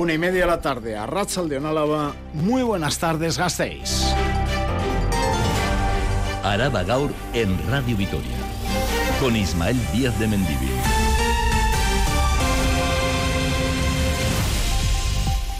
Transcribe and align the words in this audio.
Una 0.00 0.14
y 0.14 0.18
media 0.18 0.40
de 0.40 0.46
la 0.46 0.62
tarde 0.62 0.96
a 0.96 1.04
de 1.04 1.56
Álava. 1.58 2.14
Muy 2.32 2.62
buenas 2.62 2.98
tardes, 2.98 3.36
Gasteiz. 3.36 4.14
Araba 6.42 6.84
Gaur 6.84 7.10
en 7.34 7.54
Radio 7.68 7.98
Vitoria. 7.98 8.38
Con 9.20 9.36
Ismael 9.36 9.76
Díaz 9.92 10.18
de 10.18 10.26
Mendivil. 10.26 10.70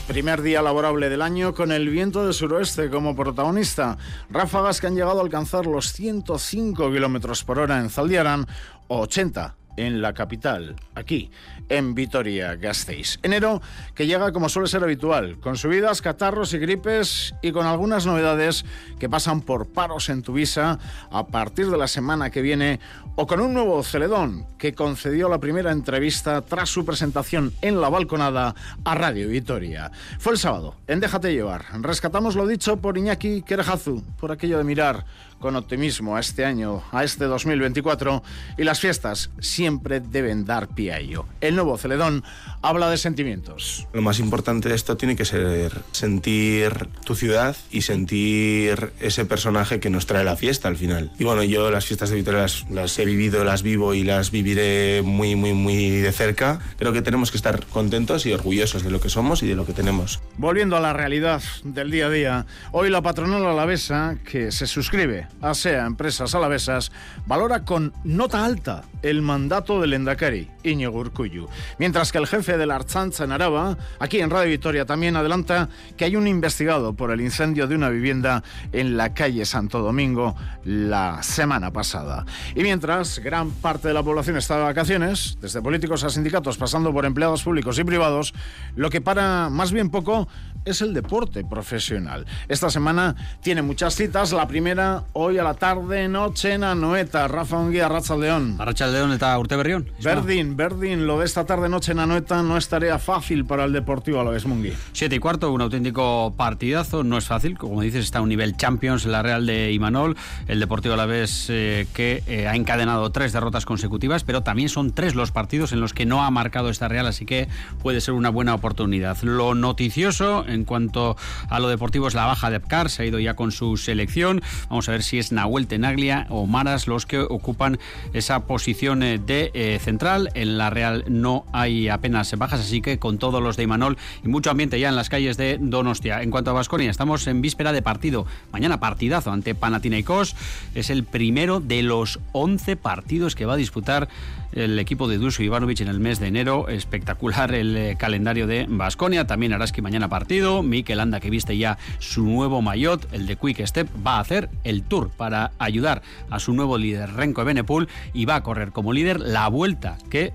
Primer 0.08 0.40
día 0.40 0.62
laborable 0.62 1.10
del 1.10 1.20
año 1.20 1.54
con 1.54 1.70
el 1.70 1.90
viento 1.90 2.24
del 2.24 2.32
suroeste 2.32 2.88
como 2.88 3.14
protagonista. 3.14 3.98
Ráfagas 4.30 4.80
que 4.80 4.86
han 4.86 4.94
llegado 4.94 5.20
a 5.20 5.22
alcanzar 5.22 5.66
los 5.66 5.92
105 5.92 6.90
kilómetros 6.90 7.44
por 7.44 7.58
hora 7.58 7.78
en 7.78 7.90
Zaldiaran 7.90 8.46
o 8.88 9.00
80 9.00 9.59
en 9.80 10.02
la 10.02 10.14
capital, 10.14 10.76
aquí, 10.94 11.30
en 11.68 11.94
Vitoria-Gasteiz. 11.94 13.18
Enero 13.22 13.62
que 13.94 14.06
llega 14.06 14.32
como 14.32 14.48
suele 14.48 14.68
ser 14.68 14.82
habitual, 14.82 15.38
con 15.40 15.56
subidas, 15.56 16.02
catarros 16.02 16.52
y 16.54 16.58
gripes 16.58 17.34
y 17.42 17.52
con 17.52 17.66
algunas 17.66 18.06
novedades 18.06 18.64
que 18.98 19.08
pasan 19.08 19.40
por 19.40 19.68
paros 19.68 20.08
en 20.08 20.22
tu 20.22 20.34
visa 20.34 20.78
a 21.10 21.26
partir 21.26 21.70
de 21.70 21.78
la 21.78 21.88
semana 21.88 22.30
que 22.30 22.42
viene 22.42 22.80
o 23.16 23.26
con 23.26 23.40
un 23.40 23.54
nuevo 23.54 23.82
Celedón 23.82 24.46
que 24.58 24.74
concedió 24.74 25.28
la 25.28 25.38
primera 25.38 25.72
entrevista 25.72 26.42
tras 26.42 26.68
su 26.68 26.84
presentación 26.84 27.52
en 27.60 27.80
la 27.80 27.88
balconada 27.88 28.54
a 28.84 28.94
Radio 28.94 29.28
Vitoria. 29.28 29.90
Fue 30.18 30.32
el 30.32 30.38
sábado, 30.38 30.76
en 30.86 31.00
Déjate 31.00 31.32
llevar. 31.32 31.64
Rescatamos 31.80 32.36
lo 32.36 32.46
dicho 32.46 32.76
por 32.76 32.98
Iñaki 32.98 33.42
Kerejazu, 33.42 34.02
por 34.18 34.32
aquello 34.32 34.58
de 34.58 34.64
mirar 34.64 35.04
con 35.40 35.56
optimismo 35.56 36.16
a 36.16 36.20
este 36.20 36.44
año, 36.44 36.82
a 36.92 37.02
este 37.02 37.24
2024, 37.24 38.22
y 38.58 38.64
las 38.64 38.78
fiestas 38.78 39.30
siempre 39.40 40.00
deben 40.00 40.44
dar 40.44 40.68
pie 40.68 40.92
a 40.92 40.98
ello. 40.98 41.26
El 41.40 41.56
nuevo 41.56 41.76
Celedón 41.78 42.22
habla 42.62 42.90
de 42.90 42.98
sentimientos. 42.98 43.88
Lo 43.92 44.02
más 44.02 44.20
importante 44.20 44.68
de 44.68 44.74
esto 44.74 44.96
tiene 44.96 45.16
que 45.16 45.24
ser 45.24 45.72
sentir 45.92 46.88
tu 47.04 47.14
ciudad 47.14 47.56
y 47.70 47.82
sentir 47.82 48.92
ese 49.00 49.24
personaje 49.24 49.80
que 49.80 49.90
nos 49.90 50.06
trae 50.06 50.24
la 50.24 50.36
fiesta 50.36 50.68
al 50.68 50.76
final. 50.76 51.10
Y 51.18 51.24
bueno, 51.24 51.42
yo 51.42 51.70
las 51.70 51.86
fiestas 51.86 52.10
de 52.10 52.16
Vitoria 52.16 52.46
las, 52.70 52.98
he 52.98 53.04
vivido, 53.04 53.42
las 53.42 53.62
vivo 53.62 53.94
y 53.94 54.04
las 54.04 54.30
viviré 54.30 55.02
muy, 55.02 55.36
muy, 55.36 55.54
muy 55.54 55.90
de 55.90 56.12
cerca. 56.12 56.60
Creo 56.78 56.92
que 56.92 57.02
tenemos 57.02 57.30
que 57.30 57.38
estar 57.38 57.64
contentos 57.66 58.26
y 58.26 58.32
orgullosos 58.32 58.82
de 58.82 58.90
lo 58.90 59.00
que 59.00 59.08
somos 59.08 59.42
y 59.42 59.48
de 59.48 59.54
lo 59.54 59.64
que 59.64 59.72
tenemos. 59.72 60.20
Volviendo 60.36 60.76
a 60.76 60.80
la 60.80 60.92
realidad 60.92 61.42
del 61.64 61.90
día 61.90 62.06
a 62.06 62.10
día, 62.10 62.46
hoy 62.72 62.90
la 62.90 63.00
patronal 63.00 63.46
alavesa, 63.46 64.16
que 64.24 64.52
se 64.52 64.66
suscribe 64.66 65.29
ASEA 65.40 65.86
Empresas 65.86 66.34
Alavesas 66.34 66.92
valora 67.26 67.64
con 67.64 67.92
nota 68.04 68.44
alta 68.44 68.82
el 69.02 69.22
mandato 69.22 69.80
del 69.80 69.94
Endacari, 69.94 70.48
Iñigo 70.62 70.98
Urcuyu. 70.98 71.48
Mientras 71.78 72.12
que 72.12 72.18
el 72.18 72.26
jefe 72.26 72.58
de 72.58 72.66
la 72.66 72.76
Archancha 72.76 73.24
en 73.24 73.32
Araba, 73.32 73.78
aquí 73.98 74.20
en 74.20 74.30
Radio 74.30 74.50
Victoria, 74.50 74.84
también 74.84 75.16
adelanta 75.16 75.68
que 75.96 76.04
hay 76.04 76.16
un 76.16 76.28
investigado 76.28 76.92
por 76.92 77.10
el 77.10 77.20
incendio 77.20 77.66
de 77.66 77.74
una 77.74 77.88
vivienda 77.88 78.42
en 78.72 78.96
la 78.96 79.14
calle 79.14 79.44
Santo 79.46 79.80
Domingo 79.80 80.36
la 80.64 81.22
semana 81.22 81.72
pasada. 81.72 82.26
Y 82.54 82.62
mientras 82.62 83.18
gran 83.20 83.50
parte 83.50 83.88
de 83.88 83.94
la 83.94 84.02
población 84.02 84.36
está 84.36 84.58
de 84.58 84.64
vacaciones, 84.64 85.38
desde 85.40 85.62
políticos 85.62 86.04
a 86.04 86.10
sindicatos, 86.10 86.58
pasando 86.58 86.92
por 86.92 87.06
empleados 87.06 87.42
públicos 87.42 87.78
y 87.78 87.84
privados, 87.84 88.34
lo 88.76 88.90
que 88.90 89.00
para 89.00 89.48
más 89.48 89.72
bien 89.72 89.90
poco 89.90 90.28
es 90.64 90.80
el 90.82 90.94
deporte 90.94 91.44
profesional. 91.44 92.26
Esta 92.48 92.70
semana 92.70 93.16
tiene 93.42 93.62
muchas 93.62 93.94
citas. 93.94 94.32
La 94.32 94.46
primera 94.46 95.04
hoy 95.12 95.38
a 95.38 95.44
la 95.44 95.54
tarde, 95.54 96.08
noche 96.08 96.54
en 96.54 96.64
Anoeta. 96.64 97.28
Rafa 97.28 97.58
Onguía, 97.58 97.88
Racha 97.88 98.16
León. 98.16 98.56
Racha 98.58 98.86
León 98.86 99.12
está 99.12 99.38
Urte 99.38 99.56
Berrión. 99.56 99.90
Berdín, 100.02 100.56
Berdín, 100.56 101.06
lo 101.06 101.18
de 101.18 101.26
esta 101.26 101.46
tarde, 101.46 101.68
noche 101.68 101.92
en 101.92 102.00
Anoeta 102.00 102.42
no 102.42 102.56
es 102.56 102.68
tarea 102.68 102.98
fácil 102.98 103.44
para 103.44 103.64
el 103.64 103.72
Deportivo 103.72 104.20
a 104.20 104.24
la 104.24 104.30
vez 104.30 104.46
Mungui. 104.46 104.72
Siete 104.92 105.16
y 105.16 105.18
cuarto, 105.18 105.52
un 105.52 105.62
auténtico 105.62 106.34
partidazo. 106.36 107.04
No 107.04 107.18
es 107.18 107.26
fácil, 107.26 107.56
como 107.56 107.80
dices, 107.80 108.04
está 108.04 108.18
a 108.18 108.22
un 108.22 108.28
nivel 108.28 108.56
Champions, 108.56 109.06
la 109.06 109.22
Real 109.22 109.46
de 109.46 109.72
Imanol. 109.72 110.16
El 110.48 110.60
Deportivo 110.60 110.94
a 110.94 110.96
la 110.96 111.06
vez 111.06 111.46
eh, 111.48 111.86
que 111.94 112.22
eh, 112.26 112.46
ha 112.46 112.56
encadenado 112.56 113.10
tres 113.10 113.32
derrotas 113.32 113.64
consecutivas, 113.64 114.24
pero 114.24 114.42
también 114.42 114.68
son 114.68 114.92
tres 114.92 115.14
los 115.14 115.30
partidos 115.30 115.72
en 115.72 115.80
los 115.80 115.92
que 115.92 116.06
no 116.06 116.22
ha 116.22 116.30
marcado 116.30 116.68
esta 116.68 116.88
Real, 116.88 117.06
así 117.06 117.24
que 117.24 117.48
puede 117.82 118.00
ser 118.00 118.14
una 118.14 118.30
buena 118.30 118.54
oportunidad. 118.54 119.16
Lo 119.22 119.54
noticioso 119.54 120.44
en 120.50 120.64
cuanto 120.64 121.16
a 121.48 121.60
lo 121.60 121.68
deportivo 121.68 122.08
es 122.08 122.14
la 122.14 122.26
baja 122.26 122.50
de 122.50 122.56
Epcar, 122.56 122.90
se 122.90 123.02
ha 123.02 123.06
ido 123.06 123.18
ya 123.18 123.34
con 123.34 123.52
su 123.52 123.76
selección. 123.76 124.42
Vamos 124.68 124.88
a 124.88 124.92
ver 124.92 125.02
si 125.02 125.18
es 125.18 125.32
Nahuel 125.32 125.66
Tenaglia 125.66 126.26
o 126.30 126.46
Maras 126.46 126.86
los 126.86 127.06
que 127.06 127.20
ocupan 127.20 127.78
esa 128.12 128.40
posición 128.40 129.02
eh, 129.02 129.18
de 129.18 129.50
eh, 129.54 129.78
central. 129.82 130.30
En 130.34 130.58
la 130.58 130.70
Real 130.70 131.04
no 131.08 131.44
hay 131.52 131.88
apenas 131.88 132.36
bajas, 132.36 132.60
así 132.60 132.80
que 132.80 132.98
con 132.98 133.18
todos 133.18 133.42
los 133.42 133.56
de 133.56 133.64
Imanol 133.64 133.96
y 134.24 134.28
mucho 134.28 134.50
ambiente 134.50 134.78
ya 134.78 134.88
en 134.88 134.96
las 134.96 135.08
calles 135.08 135.36
de 135.36 135.58
Donostia. 135.60 136.22
En 136.22 136.30
cuanto 136.30 136.50
a 136.50 136.54
Vasconia, 136.54 136.90
estamos 136.90 137.26
en 137.26 137.40
víspera 137.40 137.72
de 137.72 137.82
partido. 137.82 138.26
Mañana 138.52 138.80
partidazo 138.80 139.30
ante 139.32 139.54
Panathinaikos. 139.54 140.36
Es 140.74 140.90
el 140.90 141.04
primero 141.04 141.60
de 141.60 141.82
los 141.82 142.20
11 142.32 142.76
partidos 142.76 143.34
que 143.34 143.46
va 143.46 143.54
a 143.54 143.56
disputar 143.56 144.08
el 144.52 144.78
equipo 144.78 145.08
de 145.08 145.18
Duso 145.18 145.42
Ivanovic 145.42 145.80
en 145.80 145.88
el 145.88 146.00
mes 146.00 146.20
de 146.20 146.28
enero. 146.28 146.68
Espectacular 146.68 147.54
el 147.54 147.76
eh, 147.76 147.96
calendario 147.98 148.46
de 148.46 148.66
Vasconia. 148.68 149.26
También 149.26 149.52
Araski 149.52 149.82
mañana 149.82 150.08
partido. 150.08 150.62
Mikel 150.62 151.00
Anda, 151.00 151.20
que 151.20 151.30
viste 151.30 151.56
ya 151.56 151.78
su 151.98 152.24
nuevo 152.24 152.62
maillot, 152.62 153.06
el 153.12 153.26
de 153.26 153.36
Quick 153.36 153.64
Step, 153.66 153.88
va 154.06 154.16
a 154.16 154.20
hacer 154.20 154.48
el 154.64 154.82
tour 154.82 155.10
para 155.16 155.52
ayudar 155.58 156.02
a 156.30 156.38
su 156.38 156.52
nuevo 156.52 156.78
líder 156.78 157.12
Renko 157.12 157.44
Benepul 157.44 157.88
y 158.12 158.24
va 158.24 158.36
a 158.36 158.42
correr 158.42 158.72
como 158.72 158.92
líder 158.92 159.20
la 159.20 159.48
vuelta 159.48 159.98
que 160.10 160.32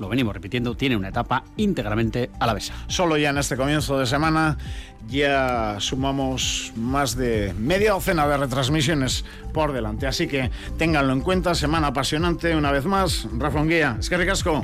lo 0.00 0.08
venimos 0.08 0.34
repitiendo, 0.34 0.74
tiene 0.74 0.96
una 0.96 1.10
etapa 1.10 1.44
íntegramente 1.58 2.30
a 2.40 2.46
la 2.46 2.54
besa. 2.54 2.74
Solo 2.88 3.18
ya 3.18 3.30
en 3.30 3.38
este 3.38 3.56
comienzo 3.56 3.98
de 3.98 4.06
semana 4.06 4.56
ya 5.08 5.76
sumamos 5.78 6.72
más 6.76 7.16
de 7.16 7.54
media 7.58 7.92
docena 7.92 8.26
de 8.26 8.36
retransmisiones 8.36 9.24
por 9.52 9.72
delante. 9.72 10.06
Así 10.06 10.26
que 10.26 10.50
ténganlo 10.78 11.12
en 11.12 11.20
cuenta, 11.20 11.54
semana 11.54 11.88
apasionante 11.88 12.54
una 12.56 12.72
vez 12.72 12.84
más. 12.84 13.28
Rafa 13.36 13.62
Guía, 13.64 13.96
es 13.98 14.08
que 14.08 14.16
ricasco. 14.16 14.62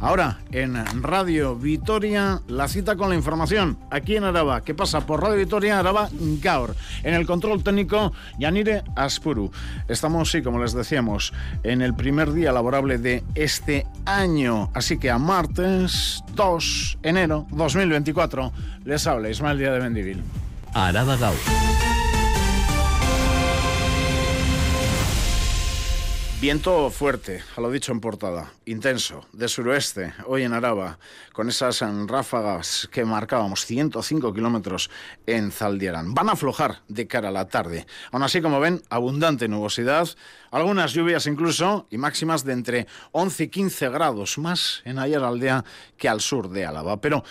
Ahora, 0.00 0.38
en 0.52 0.76
Radio 1.02 1.56
Vitoria, 1.56 2.40
la 2.46 2.68
cita 2.68 2.96
con 2.96 3.08
la 3.08 3.14
información, 3.14 3.78
aquí 3.90 4.16
en 4.16 4.24
Araba, 4.24 4.62
¿Qué 4.62 4.74
pasa 4.74 5.06
por 5.06 5.22
Radio 5.22 5.38
Vitoria, 5.38 5.78
Araba 5.78 6.08
Gaur. 6.40 6.74
En 7.02 7.14
el 7.14 7.26
control 7.26 7.62
técnico, 7.62 8.12
Yanire 8.38 8.82
Aspuru. 8.94 9.50
Estamos, 9.88 10.30
sí, 10.30 10.42
como 10.42 10.62
les 10.62 10.72
decíamos, 10.72 11.32
en 11.62 11.82
el 11.82 11.94
primer 11.94 12.32
día 12.32 12.52
laborable 12.52 12.98
de 12.98 13.24
este 13.34 13.86
año. 14.04 14.67
Así 14.74 14.98
que 14.98 15.10
a 15.10 15.18
martes 15.18 16.22
2 16.34 16.98
enero 17.02 17.46
2024 17.50 18.52
les 18.84 19.06
habla 19.06 19.28
Ismael 19.30 19.58
Díaz 19.58 19.74
de 19.74 19.80
Mendivil. 19.80 20.22
Araba 20.74 21.16
Gaur. 21.16 21.36
Viento 26.40 26.88
fuerte, 26.90 27.42
a 27.56 27.60
lo 27.60 27.68
dicho 27.68 27.90
en 27.90 27.98
portada, 27.98 28.52
intenso, 28.64 29.26
de 29.32 29.48
suroeste, 29.48 30.14
hoy 30.24 30.44
en 30.44 30.52
Araba, 30.52 31.00
con 31.32 31.48
esas 31.48 31.82
ráfagas 32.06 32.88
que 32.92 33.04
marcábamos 33.04 33.66
105 33.66 34.32
kilómetros 34.32 34.88
en 35.26 35.50
Zaldieran. 35.50 36.14
Van 36.14 36.28
a 36.28 36.32
aflojar 36.32 36.82
de 36.86 37.08
cara 37.08 37.30
a 37.30 37.32
la 37.32 37.48
tarde. 37.48 37.88
Aún 38.12 38.22
así, 38.22 38.40
como 38.40 38.60
ven, 38.60 38.80
abundante 38.88 39.48
nubosidad, 39.48 40.08
algunas 40.52 40.92
lluvias 40.92 41.26
incluso 41.26 41.88
y 41.90 41.98
máximas 41.98 42.44
de 42.44 42.52
entre 42.52 42.86
11 43.10 43.42
y 43.42 43.48
15 43.48 43.88
grados, 43.88 44.38
más 44.38 44.82
en 44.84 45.00
Ayer 45.00 45.24
Aldea 45.24 45.64
que 45.96 46.08
al 46.08 46.20
sur 46.20 46.50
de 46.50 46.64
Álava. 46.64 47.00
Pero 47.00 47.24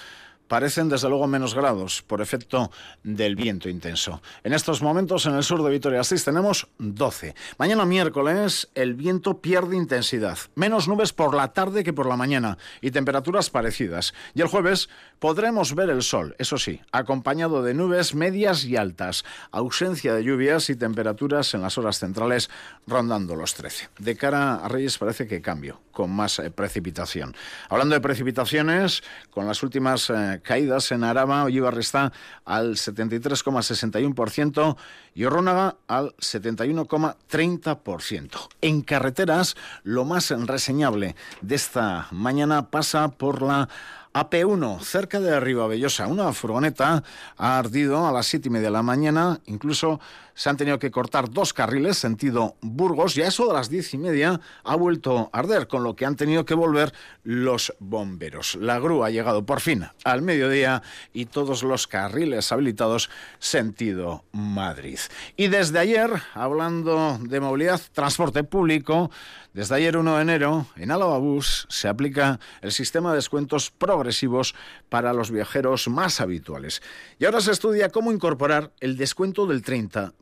parecen 0.47 0.89
desde 0.89 1.09
luego 1.09 1.27
menos 1.27 1.53
grados 1.53 2.01
por 2.01 2.21
efecto 2.21 2.71
del 3.03 3.35
viento 3.35 3.69
intenso. 3.69 4.21
En 4.43 4.53
estos 4.53 4.81
momentos 4.81 5.25
en 5.25 5.35
el 5.35 5.43
sur 5.43 5.63
de 5.63 5.69
Vitoria-Gasteiz 5.69 6.23
tenemos 6.23 6.67
12. 6.77 7.35
Mañana 7.57 7.85
miércoles 7.85 8.69
el 8.75 8.95
viento 8.95 9.41
pierde 9.41 9.75
intensidad, 9.75 10.37
menos 10.55 10.87
nubes 10.87 11.13
por 11.13 11.33
la 11.33 11.53
tarde 11.53 11.83
que 11.83 11.93
por 11.93 12.07
la 12.07 12.17
mañana 12.17 12.57
y 12.81 12.91
temperaturas 12.91 13.49
parecidas. 13.49 14.13
Y 14.33 14.41
el 14.41 14.47
jueves 14.47 14.89
podremos 15.19 15.75
ver 15.75 15.89
el 15.89 16.03
sol, 16.03 16.35
eso 16.37 16.57
sí, 16.57 16.81
acompañado 16.91 17.63
de 17.63 17.73
nubes 17.73 18.15
medias 18.15 18.65
y 18.65 18.75
altas, 18.75 19.25
ausencia 19.51 20.13
de 20.13 20.23
lluvias 20.23 20.69
y 20.69 20.75
temperaturas 20.75 21.53
en 21.53 21.61
las 21.61 21.77
horas 21.77 21.99
centrales 21.99 22.49
rondando 22.85 23.35
los 23.35 23.53
13. 23.53 23.89
De 23.99 24.15
cara 24.15 24.55
a 24.55 24.67
Reyes 24.67 24.97
parece 24.97 25.27
que 25.27 25.41
cambio, 25.41 25.81
con 25.91 26.11
más 26.11 26.39
eh, 26.39 26.51
precipitación. 26.51 27.35
Hablando 27.69 27.95
de 27.95 28.01
precipitaciones, 28.01 29.03
con 29.29 29.47
las 29.47 29.63
últimas 29.63 30.09
eh, 30.09 30.36
caídas 30.41 30.91
en 30.91 31.03
Araba, 31.03 31.43
Ollivar 31.43 31.79
está 31.79 32.13
al 32.45 32.75
73,61% 32.75 34.77
y 35.15 35.25
Orrónaga 35.25 35.77
al 35.87 36.15
71,30%. 36.17 38.47
En 38.61 38.81
carreteras, 38.81 39.55
lo 39.83 40.05
más 40.05 40.29
reseñable 40.29 41.15
de 41.41 41.55
esta 41.55 42.07
mañana 42.11 42.69
pasa 42.69 43.07
por 43.09 43.41
la 43.41 43.67
AP1, 44.13 44.79
cerca 44.81 45.19
de 45.19 45.37
Ribabellosa. 45.39 46.07
Una 46.07 46.33
furgoneta 46.33 47.03
ha 47.37 47.59
ardido 47.59 48.07
a 48.07 48.11
las 48.11 48.25
siete 48.25 48.47
y 48.47 48.51
media 48.51 48.67
de 48.67 48.71
la 48.71 48.81
mañana. 48.81 49.39
Incluso 49.45 49.99
se 50.37 50.49
han 50.49 50.55
tenido 50.55 50.77
que 50.77 50.91
cortar 50.91 51.31
dos 51.31 51.51
carriles 51.51 51.97
sentido 51.97 52.55
Burgos 52.61 53.17
y 53.17 53.23
a 53.23 53.27
eso 53.27 53.47
de 53.47 53.53
las 53.53 53.69
diez 53.69 53.91
y 53.95 53.97
media 53.97 54.39
ha 54.63 54.75
vuelto 54.75 55.31
a 55.33 55.39
arder, 55.39 55.67
con 55.67 55.83
lo 55.83 55.95
que 55.95 56.05
han 56.05 56.15
tenido 56.15 56.45
que 56.45 56.53
volver 56.53 56.93
los 57.23 57.73
bomberos. 57.79 58.55
La 58.55 58.77
grúa 58.77 59.07
ha 59.07 59.09
llegado 59.09 59.47
por 59.47 59.61
fin 59.61 59.87
al 60.03 60.21
mediodía 60.21 60.83
y 61.11 61.25
todos 61.25 61.63
los 61.63 61.87
carriles 61.87 62.51
habilitados 62.51 63.09
sentido 63.39 64.25
Madrid. 64.31 64.99
Y 65.35 65.47
desde 65.47 65.79
ayer, 65.79 66.11
hablando 66.35 67.17
de 67.19 67.39
movilidad, 67.39 67.81
transporte 67.91 68.43
público, 68.43 69.09
desde 69.57 69.73
ayer 69.73 69.97
1 69.97 70.17
de 70.17 70.21
enero, 70.21 70.67
en 70.75 70.91
Álava 70.91 71.17
Bus 71.17 71.65
se 71.67 71.87
aplica 71.87 72.39
el 72.61 72.71
sistema 72.71 73.09
de 73.09 73.15
descuentos 73.15 73.71
progresivos 73.71 74.53
para 74.87 75.13
los 75.13 75.31
viajeros 75.31 75.87
más 75.87 76.21
habituales. 76.21 76.83
Y 77.17 77.25
ahora 77.25 77.41
se 77.41 77.53
estudia 77.53 77.89
cómo 77.89 78.11
incorporar 78.11 78.71
el 78.81 78.97
descuento 78.97 79.47
del 79.47 79.63
30%, 79.63 80.13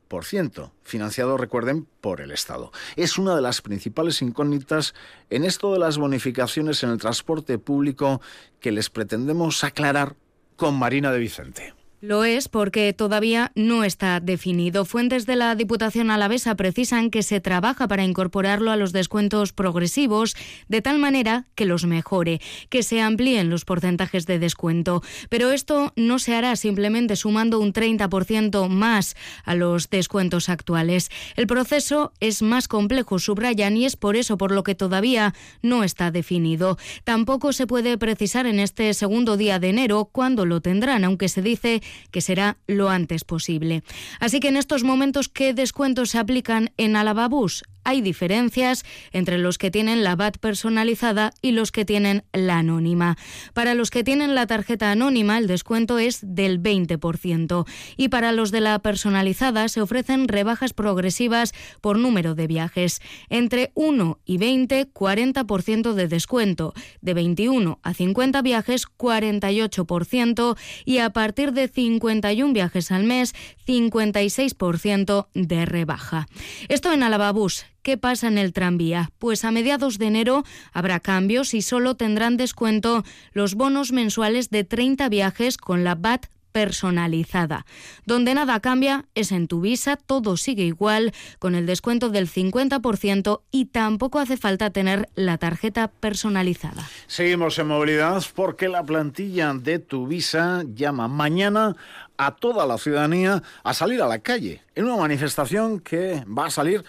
financiado, 0.84 1.38
recuerden, 1.38 1.88
por 2.02 2.22
el 2.22 2.32
Estado. 2.32 2.72
Es 2.96 3.18
una 3.18 3.36
de 3.36 3.42
las 3.42 3.62
principales 3.62 4.22
incógnitas 4.22 4.94
en 5.30 5.44
esto 5.44 5.74
de 5.74 5.80
las 5.80 5.98
bonificaciones 5.98 6.84
en 6.84 6.92
el 6.92 6.98
transporte 6.98 7.58
público 7.58 8.22
que 8.60 8.72
les 8.72 8.90
pretendemos 8.90 9.64
aclarar 9.64 10.16
con 10.56 10.76
Marina 10.76 11.12
de 11.12 11.20
Vicente. 11.20 11.74
Lo 12.02 12.26
es 12.26 12.50
porque 12.50 12.92
todavía 12.94 13.52
no 13.56 13.84
está 13.84 14.20
definido. 14.20 14.84
Fuentes 14.84 15.26
de 15.26 15.38
la 15.38 15.56
Diputación 15.56 16.12
Alavesa 16.12 16.56
precisan 16.56 17.10
que 17.10 17.24
se 17.24 17.40
trabaja 17.40 17.88
para 17.88 18.04
incorporarlo 18.04 18.70
a 18.70 18.76
los 18.76 18.92
descuentos 18.92 19.54
progresivos 19.54 20.36
de 20.68 20.82
tal 20.82 21.00
manera 21.00 21.48
que 21.56 21.66
los 21.66 21.86
mejore, 21.86 22.42
que 22.70 22.84
se 22.84 23.02
amplíen 23.02 23.50
los 23.50 23.64
porcentajes 23.64 24.26
de 24.26 24.40
descuento. 24.40 25.02
Pero 25.30 25.52
esto 25.52 25.94
no 25.96 26.20
se 26.20 26.36
hará 26.36 26.58
simplemente 26.58 27.16
sumando 27.16 27.60
un 27.60 27.72
30% 27.72 28.68
más 28.68 29.16
a 29.46 29.56
los 29.56 29.90
descuentos 29.90 30.50
actuales. 30.50 31.10
El 31.38 31.48
proceso 31.48 32.12
es 32.20 32.42
más 32.42 32.68
complejo, 32.68 33.20
subrayan, 33.20 33.78
y 33.78 33.86
es 33.86 33.96
por 33.96 34.18
eso 34.18 34.38
por 34.38 34.52
lo 34.52 34.64
que 34.64 34.76
todavía 34.76 35.34
no 35.62 35.84
está 35.84 36.12
definido. 36.12 36.78
Tampoco 37.06 37.54
se 37.54 37.68
puede 37.68 37.98
precisar 37.98 38.48
en 38.48 38.60
este 38.60 38.94
segundo 38.94 39.38
día 39.38 39.60
de 39.60 39.70
enero 39.70 40.10
cuándo 40.12 40.46
lo 40.46 40.62
tendrán, 40.62 41.06
aunque 41.06 41.30
se 41.30 41.42
dice 41.42 41.82
que 42.12 42.22
será 42.22 42.58
lo 42.68 42.90
antes 42.90 43.24
posible. 43.24 43.84
Así 44.20 44.40
que 44.40 44.50
en 44.50 44.58
estos 44.58 44.84
momentos, 44.84 45.30
¿qué 45.30 45.54
descuentos 45.54 46.12
se 46.12 46.20
aplican 46.20 46.72
en 46.78 46.96
Alababús? 46.96 47.64
Hay 47.86 48.02
diferencias 48.02 48.84
entre 49.14 49.38
los 49.38 49.58
que 49.58 49.72
tienen 49.72 50.04
la 50.04 50.16
VAT 50.16 50.38
personalizada 50.40 51.32
y 51.42 51.52
los 51.52 51.72
que 51.72 51.86
tienen 51.86 52.26
la 52.34 52.58
anónima. 52.58 53.18
Para 53.54 53.76
los 53.76 53.92
que 53.92 54.04
tienen 54.04 54.36
la 54.36 54.48
tarjeta 54.48 54.92
anónima, 54.92 55.38
el 55.38 55.48
descuento 55.48 56.00
es 56.00 56.20
del 56.22 56.62
20% 56.62 57.66
y 57.96 58.10
para 58.10 58.32
los 58.32 58.52
de 58.52 58.62
la 58.62 58.80
personalizada 58.80 59.70
se 59.70 59.82
ofrecen 59.82 60.28
rebajas 60.28 60.74
progresivas 60.74 61.54
por 61.80 61.98
número 61.98 62.36
de 62.36 62.48
viajes. 62.48 63.02
Entre 63.30 63.72
1 63.76 64.20
y 64.26 64.38
20, 64.38 64.92
40% 64.92 65.94
de 65.94 66.08
descuento. 66.08 66.74
De 67.02 67.14
21 67.14 67.80
a 67.84 67.94
50 67.94 68.42
viajes, 68.42 68.88
48% 68.88 70.58
y 70.86 70.98
a 70.98 71.12
partir 71.12 71.54
de 71.54 71.68
51 71.68 72.54
viajes 72.54 72.92
al 72.92 73.04
mes, 73.04 73.34
56% 73.68 75.28
de 75.34 75.66
rebaja. 75.66 76.28
Esto 76.68 76.92
en 76.92 77.04
Alababús. 77.04 77.66
¿Qué 77.86 77.98
pasa 78.00 78.28
en 78.30 78.40
el 78.40 78.52
tranvía? 78.52 79.12
Pues 79.20 79.46
a 79.46 79.52
mediados 79.52 80.00
de 80.00 80.08
enero 80.08 80.44
habrá 80.74 81.00
cambios 81.00 81.54
y 81.54 81.62
solo 81.62 81.94
tendrán 81.94 82.36
descuento 82.36 83.04
los 83.32 83.54
bonos 83.54 83.92
mensuales 83.92 84.50
de 84.50 84.64
30 84.64 85.08
viajes 85.10 85.58
con 85.60 85.84
la 85.84 85.94
VAT 85.94 86.26
personalizada. 86.52 87.68
Donde 88.08 88.34
nada 88.34 88.60
cambia 88.60 89.06
es 89.14 89.32
en 89.32 89.48
tu 89.48 89.62
visa, 89.62 89.98
todo 89.98 90.36
sigue 90.36 90.64
igual, 90.64 91.14
con 91.38 91.54
el 91.54 91.68
descuento 91.68 92.10
del 92.10 92.28
50% 92.28 93.42
y 93.52 93.66
tampoco 93.66 94.18
hace 94.18 94.36
falta 94.36 94.72
tener 94.72 95.08
la 95.14 95.38
tarjeta 95.38 95.90
personalizada. 95.90 96.90
Seguimos 97.06 97.60
en 97.60 97.68
movilidad 97.68 98.24
porque 98.34 98.68
la 98.68 98.84
plantilla 98.84 99.54
de 99.54 99.78
tu 99.78 100.08
visa 100.08 100.64
llama 100.74 101.08
mañana 101.08 101.76
a 102.18 102.36
toda 102.36 102.66
la 102.66 102.80
ciudadanía 102.80 103.44
a 103.64 103.74
salir 103.76 104.02
a 104.02 104.08
la 104.08 104.20
calle 104.20 104.64
en 104.74 104.86
una 104.86 104.98
manifestación 104.98 105.80
que 105.80 106.24
va 106.26 106.48
a 106.48 106.50
salir 106.50 106.84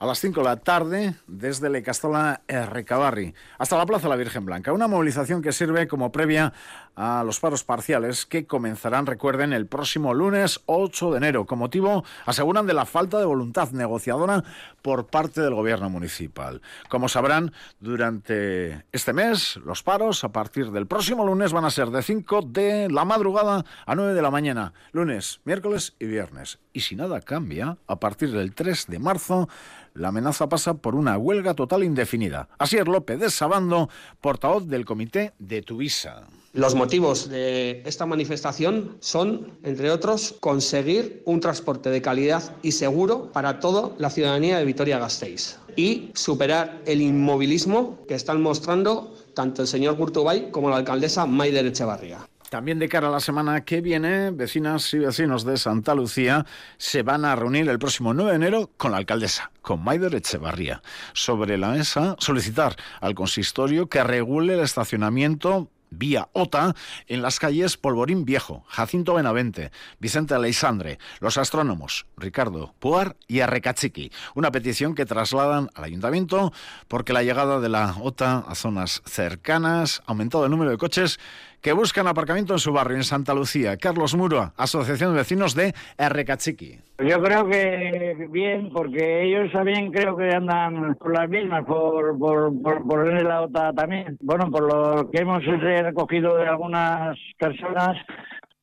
a 0.00 0.06
las 0.06 0.18
5 0.18 0.40
de 0.40 0.44
la 0.44 0.56
tarde 0.56 1.14
desde 1.26 1.68
Le 1.68 1.82
Castola 1.82 2.40
Recabarri 2.48 3.34
hasta 3.58 3.76
la 3.76 3.84
Plaza 3.84 4.04
de 4.04 4.08
la 4.08 4.16
Virgen 4.16 4.46
Blanca. 4.46 4.72
Una 4.72 4.88
movilización 4.88 5.42
que 5.42 5.52
sirve 5.52 5.86
como 5.86 6.10
previa 6.10 6.54
a 6.96 7.22
los 7.24 7.40
paros 7.40 7.64
parciales 7.64 8.26
que 8.26 8.46
comenzarán, 8.46 9.06
recuerden, 9.06 9.52
el 9.52 9.66
próximo 9.66 10.14
lunes 10.14 10.60
8 10.66 11.12
de 11.12 11.16
enero. 11.18 11.46
Con 11.46 11.58
motivo, 11.58 12.04
aseguran, 12.26 12.66
de 12.66 12.74
la 12.74 12.84
falta 12.84 13.18
de 13.18 13.24
voluntad 13.24 13.70
negociadora 13.70 14.44
por 14.82 15.06
parte 15.06 15.40
del 15.40 15.54
gobierno 15.54 15.88
municipal. 15.88 16.60
Como 16.88 17.08
sabrán, 17.08 17.52
durante 17.80 18.84
este 18.92 19.12
mes, 19.12 19.56
los 19.64 19.82
paros 19.82 20.24
a 20.24 20.32
partir 20.32 20.70
del 20.70 20.86
próximo 20.86 21.24
lunes 21.24 21.52
van 21.52 21.64
a 21.64 21.70
ser 21.70 21.90
de 21.90 22.02
5 22.02 22.42
de 22.42 22.88
la 22.90 23.04
madrugada 23.04 23.64
a 23.86 23.94
9 23.94 24.14
de 24.14 24.22
la 24.22 24.30
mañana, 24.30 24.72
lunes, 24.92 25.40
miércoles 25.44 25.94
y 25.98 26.06
viernes. 26.06 26.58
Y 26.72 26.80
si 26.80 26.96
nada 26.96 27.20
cambia, 27.20 27.78
a 27.86 27.96
partir 27.96 28.30
del 28.30 28.54
3 28.54 28.86
de 28.88 28.98
marzo, 28.98 29.48
la 29.94 30.08
amenaza 30.08 30.48
pasa 30.48 30.74
por 30.74 30.94
una 30.94 31.18
huelga 31.18 31.54
total 31.54 31.84
indefinida. 31.84 32.48
Así 32.58 32.76
es 32.76 32.86
López 32.86 33.18
de 33.18 33.30
Sabando, 33.30 33.88
portavoz 34.20 34.66
del 34.66 34.84
comité 34.84 35.32
de 35.38 35.62
Tuvisa. 35.62 36.26
Los 36.52 36.74
motivos 36.74 37.28
de 37.28 37.80
esta 37.86 38.06
manifestación 38.06 38.96
son, 38.98 39.52
entre 39.62 39.92
otros, 39.92 40.34
conseguir 40.40 41.22
un 41.24 41.38
transporte 41.38 41.90
de 41.90 42.02
calidad 42.02 42.56
y 42.60 42.72
seguro 42.72 43.30
para 43.30 43.60
toda 43.60 43.92
la 43.98 44.10
ciudadanía 44.10 44.58
de 44.58 44.64
Vitoria-Gasteiz 44.64 45.60
y 45.76 46.10
superar 46.12 46.82
el 46.86 47.02
inmovilismo 47.02 48.04
que 48.08 48.14
están 48.14 48.42
mostrando 48.42 49.14
tanto 49.32 49.62
el 49.62 49.68
señor 49.68 49.94
Gurtubay 49.94 50.50
como 50.50 50.70
la 50.70 50.78
alcaldesa 50.78 51.24
Maider 51.24 51.66
Echevarría. 51.66 52.18
También 52.48 52.80
de 52.80 52.88
cara 52.88 53.06
a 53.06 53.12
la 53.12 53.20
semana 53.20 53.64
que 53.64 53.80
viene, 53.80 54.32
vecinas 54.32 54.92
y 54.92 54.98
vecinos 54.98 55.44
de 55.44 55.56
Santa 55.56 55.94
Lucía 55.94 56.44
se 56.78 57.04
van 57.04 57.24
a 57.24 57.36
reunir 57.36 57.68
el 57.68 57.78
próximo 57.78 58.12
9 58.12 58.32
de 58.32 58.36
enero 58.36 58.70
con 58.76 58.90
la 58.90 58.96
alcaldesa, 58.96 59.52
con 59.62 59.84
Maider 59.84 60.16
Echevarría. 60.16 60.82
Sobre 61.12 61.56
la 61.58 61.70
mesa, 61.70 62.16
solicitar 62.18 62.74
al 63.00 63.14
consistorio 63.14 63.88
que 63.88 64.02
regule 64.02 64.54
el 64.54 64.60
estacionamiento 64.60 65.68
vía 65.90 66.28
OTA 66.32 66.74
en 67.06 67.22
las 67.22 67.38
calles 67.38 67.76
Polvorín 67.76 68.24
Viejo, 68.24 68.64
Jacinto 68.68 69.14
Benavente, 69.14 69.70
Vicente 69.98 70.34
Aleixandre, 70.34 70.98
los 71.20 71.36
astrónomos 71.36 72.06
Ricardo 72.16 72.74
Puar 72.78 73.16
y 73.28 73.40
Arrecachiqui. 73.40 74.10
Una 74.34 74.50
petición 74.50 74.94
que 74.94 75.06
trasladan 75.06 75.68
al 75.74 75.84
ayuntamiento 75.84 76.52
porque 76.88 77.12
la 77.12 77.22
llegada 77.22 77.60
de 77.60 77.68
la 77.68 77.96
OTA 78.00 78.38
a 78.38 78.54
zonas 78.54 79.02
cercanas 79.04 80.02
ha 80.06 80.12
aumentado 80.12 80.44
el 80.44 80.50
número 80.50 80.70
de 80.70 80.78
coches 80.78 81.18
que 81.60 81.72
buscan 81.72 82.06
aparcamiento 82.06 82.54
en 82.54 82.58
su 82.58 82.72
barrio, 82.72 82.96
en 82.96 83.04
Santa 83.04 83.34
Lucía. 83.34 83.76
Carlos 83.76 84.14
Muro, 84.14 84.52
Asociación 84.56 85.12
de 85.12 85.18
Vecinos 85.18 85.54
de 85.54 85.74
Arrecachiqui. 85.98 86.78
Yo 86.98 87.22
creo 87.22 87.48
que 87.48 88.26
bien, 88.30 88.70
porque 88.72 89.24
ellos 89.24 89.52
también 89.52 89.90
creo 89.92 90.16
que 90.16 90.30
andan 90.34 90.94
por 90.94 91.12
las 91.12 91.28
mismas, 91.28 91.64
por, 91.64 92.18
por, 92.18 92.62
por, 92.62 93.22
la 93.22 93.42
OTA 93.42 93.72
también. 93.72 94.16
Bueno, 94.20 94.50
por 94.50 94.72
lo 94.72 95.10
que 95.10 95.22
hemos 95.22 95.44
recogido 95.44 96.36
de 96.36 96.46
algunas 96.46 97.16
personas 97.38 97.96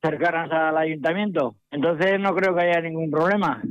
cercanas 0.02 0.50
al 0.50 0.76
ayuntamiento. 0.76 1.56
Entonces 1.70 2.18
no 2.20 2.34
creo 2.34 2.54
que 2.54 2.62
haya 2.62 2.80
ningún 2.80 3.10
problema. 3.10 3.62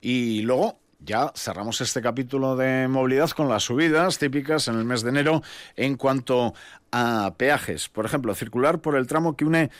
Y 0.00 0.42
luego, 0.42 0.78
ya 1.04 1.32
cerramos 1.34 1.80
este 1.80 2.00
capítulo 2.00 2.56
de 2.56 2.88
movilidad 2.88 3.30
con 3.30 3.48
las 3.48 3.64
subidas 3.64 4.18
típicas 4.18 4.68
en 4.68 4.76
el 4.76 4.84
mes 4.84 5.02
de 5.02 5.10
enero 5.10 5.42
en 5.76 5.96
cuanto 5.96 6.54
a 6.92 7.34
peajes. 7.36 7.88
Por 7.88 8.06
ejemplo, 8.06 8.34
circular 8.34 8.80
por 8.80 8.96
el 8.96 9.06
tramo 9.06 9.36
que 9.36 9.44
une 9.44 9.70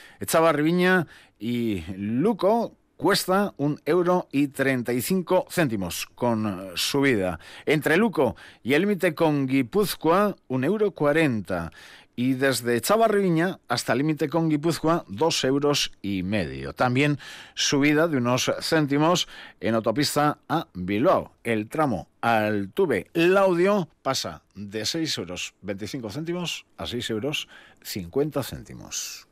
Riviña 0.52 1.06
y 1.38 1.84
Luco 1.96 2.76
cuesta 2.96 3.54
un 3.56 3.80
euro 3.84 4.28
y 4.30 4.48
35 4.48 5.46
céntimos 5.50 6.06
con 6.14 6.70
subida. 6.74 7.38
Entre 7.66 7.96
Luco 7.96 8.36
y 8.62 8.74
el 8.74 8.82
límite 8.82 9.14
con 9.14 9.46
Guipúzcoa, 9.46 10.36
un 10.48 10.64
euro 10.64 10.92
40 10.92 11.72
y 12.16 12.34
desde 12.34 12.80
Chavarriña 12.80 13.58
hasta 13.68 13.92
el 13.92 13.98
límite 13.98 14.28
con 14.28 14.48
Guipúzcoa, 14.48 15.04
dos 15.08 15.42
euros 15.44 15.92
y 16.02 16.22
medio. 16.22 16.72
También 16.72 17.18
subida 17.54 18.08
de 18.08 18.18
unos 18.18 18.52
céntimos 18.60 19.28
en 19.60 19.74
autopista 19.74 20.38
a 20.48 20.68
Bilbao. 20.74 21.32
El 21.42 21.68
tramo 21.68 22.08
al 22.20 22.70
Tuve 22.72 23.10
Laudio 23.12 23.88
pasa 24.02 24.42
de 24.54 24.86
6 24.86 25.18
euros 25.18 25.54
25 25.62 26.10
céntimos 26.10 26.66
a 26.76 26.86
6 26.86 27.10
euros 27.10 27.48
50 27.82 28.42
céntimos. 28.42 29.28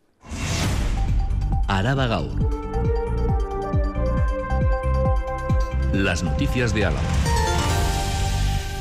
Araba. 1.69 2.03
Las 5.93 6.23
noticias 6.23 6.75
de 6.75 6.87
Álava. 6.87 7.22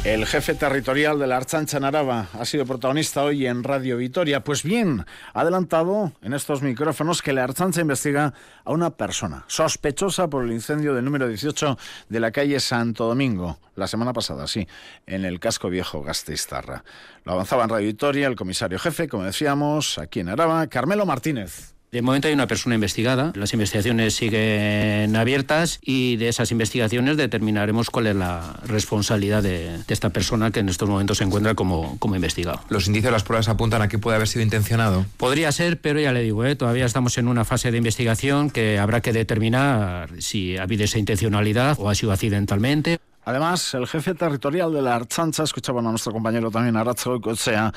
El 0.03 0.25
jefe 0.25 0.55
territorial 0.55 1.19
de 1.19 1.27
la 1.27 1.37
Archancha 1.37 1.79
Narava 1.79 2.27
ha 2.33 2.43
sido 2.45 2.65
protagonista 2.65 3.21
hoy 3.23 3.45
en 3.45 3.63
Radio 3.63 3.97
Vitoria. 3.97 4.43
Pues 4.43 4.63
bien, 4.63 5.05
ha 5.31 5.41
adelantado 5.41 6.11
en 6.23 6.33
estos 6.33 6.63
micrófonos 6.63 7.21
que 7.21 7.33
la 7.33 7.43
Archancha 7.43 7.81
investiga 7.81 8.33
a 8.65 8.71
una 8.71 8.89
persona 8.89 9.45
sospechosa 9.45 10.27
por 10.27 10.43
el 10.43 10.53
incendio 10.53 10.95
del 10.95 11.05
número 11.05 11.27
18 11.27 11.77
de 12.09 12.19
la 12.19 12.31
calle 12.31 12.59
Santo 12.59 13.05
Domingo, 13.05 13.59
la 13.75 13.85
semana 13.85 14.11
pasada, 14.11 14.47
sí, 14.47 14.67
en 15.05 15.23
el 15.23 15.39
casco 15.39 15.69
viejo 15.69 16.01
Gasteiztarra. 16.01 16.83
Lo 17.23 17.33
avanzaba 17.33 17.65
en 17.65 17.69
Radio 17.69 17.85
Vitoria 17.85 18.25
el 18.25 18.35
comisario 18.35 18.79
jefe, 18.79 19.07
como 19.07 19.25
decíamos, 19.25 19.99
aquí 19.99 20.21
en 20.21 20.29
Araba, 20.29 20.65
Carmelo 20.65 21.05
Martínez. 21.05 21.75
De 21.91 22.01
momento 22.01 22.29
hay 22.29 22.33
una 22.33 22.47
persona 22.47 22.75
investigada, 22.75 23.33
las 23.35 23.51
investigaciones 23.51 24.15
siguen 24.15 25.13
abiertas 25.13 25.77
y 25.81 26.15
de 26.15 26.29
esas 26.29 26.49
investigaciones 26.53 27.17
determinaremos 27.17 27.89
cuál 27.89 28.07
es 28.07 28.15
la 28.15 28.61
responsabilidad 28.65 29.43
de, 29.43 29.77
esta 29.89 30.09
persona 30.09 30.51
que 30.51 30.61
en 30.61 30.69
estos 30.69 30.87
momentos 30.87 31.17
se 31.17 31.25
encuentra 31.25 31.53
como, 31.53 31.99
como 31.99 32.15
investigado. 32.15 32.61
¿Los 32.69 32.87
indicios 32.87 33.09
de 33.09 33.11
las 33.11 33.23
pruebas 33.23 33.49
apuntan 33.49 33.81
a 33.81 33.89
que 33.89 33.99
puede 33.99 34.15
haber 34.15 34.29
sido 34.29 34.41
intencionado? 34.41 35.05
Podría 35.17 35.51
ser, 35.51 35.81
pero 35.81 35.99
ya 35.99 36.13
le 36.13 36.21
digo, 36.21 36.45
¿eh? 36.45 36.55
todavía 36.55 36.85
estamos 36.85 37.17
en 37.17 37.27
una 37.27 37.43
fase 37.43 37.71
de 37.71 37.77
investigación 37.77 38.51
que 38.51 38.79
habrá 38.79 39.01
que 39.01 39.11
determinar 39.11 40.11
si 40.19 40.55
ha 40.55 40.63
habido 40.63 40.85
esa 40.85 40.97
intencionalidad 40.97 41.75
o 41.77 41.89
ha 41.89 41.95
sido 41.95 42.13
accidentalmente. 42.13 42.99
Además, 43.25 43.73
el 43.73 43.85
jefe 43.85 44.15
territorial 44.15 44.73
de 44.73 44.81
la 44.81 44.95
Archancha, 44.95 45.43
escuchaban 45.43 45.85
a 45.85 45.89
nuestro 45.89 46.13
compañero 46.13 46.49
también 46.49 46.77
Aracho 46.77 47.19
Cochea, 47.19 47.71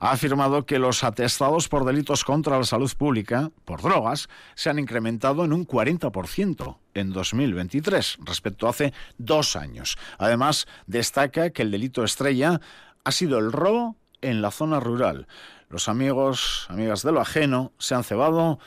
ha 0.00 0.12
afirmado 0.12 0.64
que 0.66 0.78
los 0.78 1.04
atestados 1.04 1.68
por 1.68 1.84
delitos 1.84 2.24
contra 2.24 2.58
la 2.58 2.64
salud 2.64 2.90
pública, 2.96 3.50
por 3.64 3.82
drogas, 3.82 4.28
se 4.54 4.70
han 4.70 4.78
incrementado 4.78 5.44
en 5.44 5.52
un 5.52 5.66
40% 5.66 6.76
en 6.94 7.12
2023 7.12 8.18
respecto 8.24 8.66
a 8.66 8.70
hace 8.70 8.92
dos 9.18 9.56
años. 9.56 9.96
Además, 10.18 10.66
destaca 10.86 11.50
que 11.50 11.62
el 11.62 11.70
delito 11.70 12.04
estrella 12.04 12.60
ha 13.04 13.12
sido 13.12 13.38
el 13.38 13.52
robo 13.52 13.96
en 14.20 14.42
la 14.42 14.50
zona 14.50 14.80
rural. 14.80 15.26
Los 15.68 15.88
amigos, 15.88 16.66
amigas 16.68 17.02
de 17.02 17.12
lo 17.12 17.20
ajeno, 17.20 17.72
se 17.78 17.94
han 17.94 18.04
cebado 18.04 18.58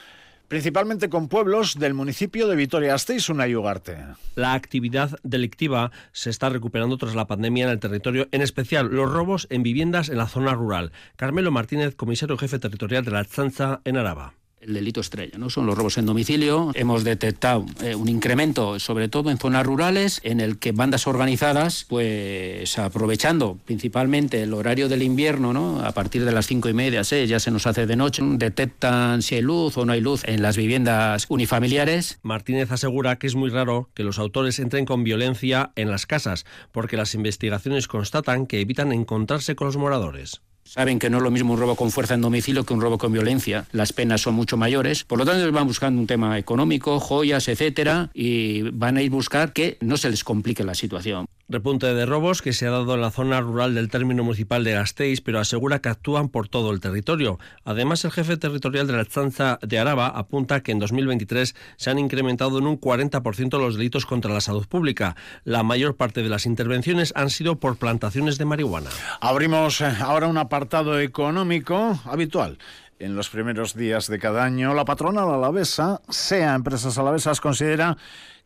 principalmente 0.51 1.07
con 1.07 1.29
pueblos 1.29 1.79
del 1.79 1.93
municipio 1.93 2.45
de 2.45 2.57
Vitoria-Gasteiz, 2.57 3.29
una 3.29 3.45
Ugarte. 3.45 3.99
La 4.35 4.53
actividad 4.53 5.17
delictiva 5.23 5.93
se 6.11 6.29
está 6.29 6.49
recuperando 6.49 6.97
tras 6.97 7.15
la 7.15 7.25
pandemia 7.25 7.63
en 7.63 7.69
el 7.69 7.79
territorio, 7.79 8.27
en 8.33 8.41
especial 8.41 8.89
los 8.91 9.09
robos 9.09 9.47
en 9.49 9.63
viviendas 9.63 10.09
en 10.09 10.17
la 10.17 10.27
zona 10.27 10.53
rural. 10.53 10.91
Carmelo 11.15 11.51
Martínez, 11.51 11.95
comisario 11.95 12.37
jefe 12.37 12.59
territorial 12.59 13.05
de 13.05 13.11
la 13.11 13.23
Chanza 13.23 13.79
en 13.85 13.95
Araba 13.95 14.40
el 14.61 14.73
delito 14.73 15.01
estrella, 15.01 15.37
¿no? 15.37 15.49
Son 15.49 15.65
los 15.65 15.77
robos 15.77 15.97
en 15.97 16.05
domicilio. 16.05 16.71
Hemos 16.75 17.03
detectado 17.03 17.65
eh, 17.81 17.95
un 17.95 18.07
incremento, 18.07 18.79
sobre 18.79 19.09
todo 19.09 19.31
en 19.31 19.37
zonas 19.37 19.65
rurales, 19.65 20.21
en 20.23 20.39
el 20.39 20.59
que 20.59 20.71
bandas 20.71 21.07
organizadas, 21.07 21.85
pues 21.89 22.77
aprovechando 22.77 23.57
principalmente 23.65 24.43
el 24.43 24.53
horario 24.53 24.87
del 24.87 25.03
invierno, 25.03 25.53
¿no? 25.53 25.83
A 25.83 25.91
partir 25.91 26.25
de 26.25 26.31
las 26.31 26.47
cinco 26.47 26.69
y 26.69 26.73
media, 26.73 27.03
seis, 27.03 27.29
ya 27.29 27.39
se 27.39 27.51
nos 27.51 27.67
hace 27.67 27.85
de 27.85 27.95
noche, 27.95 28.21
detectan 28.23 29.21
si 29.21 29.35
hay 29.35 29.41
luz 29.41 29.77
o 29.77 29.85
no 29.85 29.93
hay 29.93 30.01
luz 30.01 30.23
en 30.25 30.41
las 30.41 30.57
viviendas 30.57 31.25
unifamiliares. 31.29 32.19
Martínez 32.21 32.71
asegura 32.71 33.17
que 33.17 33.27
es 33.27 33.35
muy 33.35 33.49
raro 33.49 33.89
que 33.93 34.03
los 34.03 34.19
autores 34.19 34.59
entren 34.59 34.85
con 34.85 35.03
violencia 35.03 35.71
en 35.75 35.89
las 35.89 36.05
casas, 36.05 36.45
porque 36.71 36.97
las 36.97 37.15
investigaciones 37.15 37.87
constatan 37.87 38.45
que 38.45 38.61
evitan 38.61 38.91
encontrarse 38.91 39.55
con 39.55 39.67
los 39.67 39.77
moradores. 39.77 40.41
Saben 40.71 40.99
que 40.99 41.09
no 41.09 41.17
es 41.17 41.23
lo 41.23 41.31
mismo 41.31 41.51
un 41.51 41.59
robo 41.59 41.75
con 41.75 41.91
fuerza 41.91 42.13
en 42.13 42.21
domicilio 42.21 42.63
que 42.63 42.73
un 42.73 42.79
robo 42.79 42.97
con 42.97 43.11
violencia. 43.11 43.65
Las 43.73 43.91
penas 43.91 44.21
son 44.21 44.35
mucho 44.35 44.55
mayores. 44.55 45.03
Por 45.03 45.19
lo 45.19 45.25
tanto, 45.25 45.51
van 45.51 45.67
buscando 45.67 45.99
un 45.99 46.07
tema 46.07 46.39
económico, 46.39 46.97
joyas, 47.01 47.49
etcétera, 47.49 48.09
y 48.13 48.61
van 48.61 48.95
a 48.95 49.01
ir 49.01 49.11
buscar 49.11 49.51
que 49.51 49.77
no 49.81 49.97
se 49.97 50.09
les 50.09 50.23
complique 50.23 50.63
la 50.63 50.73
situación. 50.73 51.25
Repunte 51.51 51.93
de 51.93 52.05
robos 52.05 52.41
que 52.41 52.53
se 52.53 52.65
ha 52.65 52.71
dado 52.71 52.95
en 52.95 53.01
la 53.01 53.11
zona 53.11 53.41
rural 53.41 53.75
del 53.75 53.89
término 53.89 54.23
municipal 54.23 54.63
de 54.63 54.71
Gasteiz, 54.71 55.19
pero 55.19 55.37
asegura 55.37 55.79
que 55.79 55.89
actúan 55.89 56.29
por 56.29 56.47
todo 56.47 56.71
el 56.71 56.79
territorio. 56.79 57.39
Además, 57.65 58.05
el 58.05 58.11
jefe 58.11 58.37
territorial 58.37 58.87
de 58.87 58.93
la 58.93 59.03
Chanza 59.03 59.59
de 59.61 59.77
Araba 59.77 60.07
apunta 60.07 60.63
que 60.63 60.71
en 60.71 60.79
2023 60.79 61.53
se 61.75 61.89
han 61.89 61.99
incrementado 61.99 62.57
en 62.57 62.67
un 62.67 62.79
40% 62.79 63.59
los 63.59 63.75
delitos 63.75 64.05
contra 64.05 64.33
la 64.33 64.39
salud 64.39 64.65
pública. 64.65 65.17
La 65.43 65.61
mayor 65.61 65.97
parte 65.97 66.23
de 66.23 66.29
las 66.29 66.45
intervenciones 66.45 67.11
han 67.17 67.29
sido 67.29 67.59
por 67.59 67.75
plantaciones 67.75 68.37
de 68.37 68.45
marihuana. 68.45 68.89
Abrimos 69.19 69.81
eh, 69.81 69.91
ahora 69.99 70.27
un 70.27 70.37
apartado 70.37 71.01
económico 71.01 71.99
habitual 72.05 72.59
en 72.97 73.15
los 73.15 73.29
primeros 73.29 73.75
días 73.75 74.07
de 74.07 74.19
cada 74.19 74.45
año. 74.45 74.73
La 74.73 74.85
patronal 74.85 75.29
alavesa, 75.29 76.01
sea 76.07 76.55
Empresas 76.55 76.97
Alavesas, 76.97 77.41
considera 77.41 77.97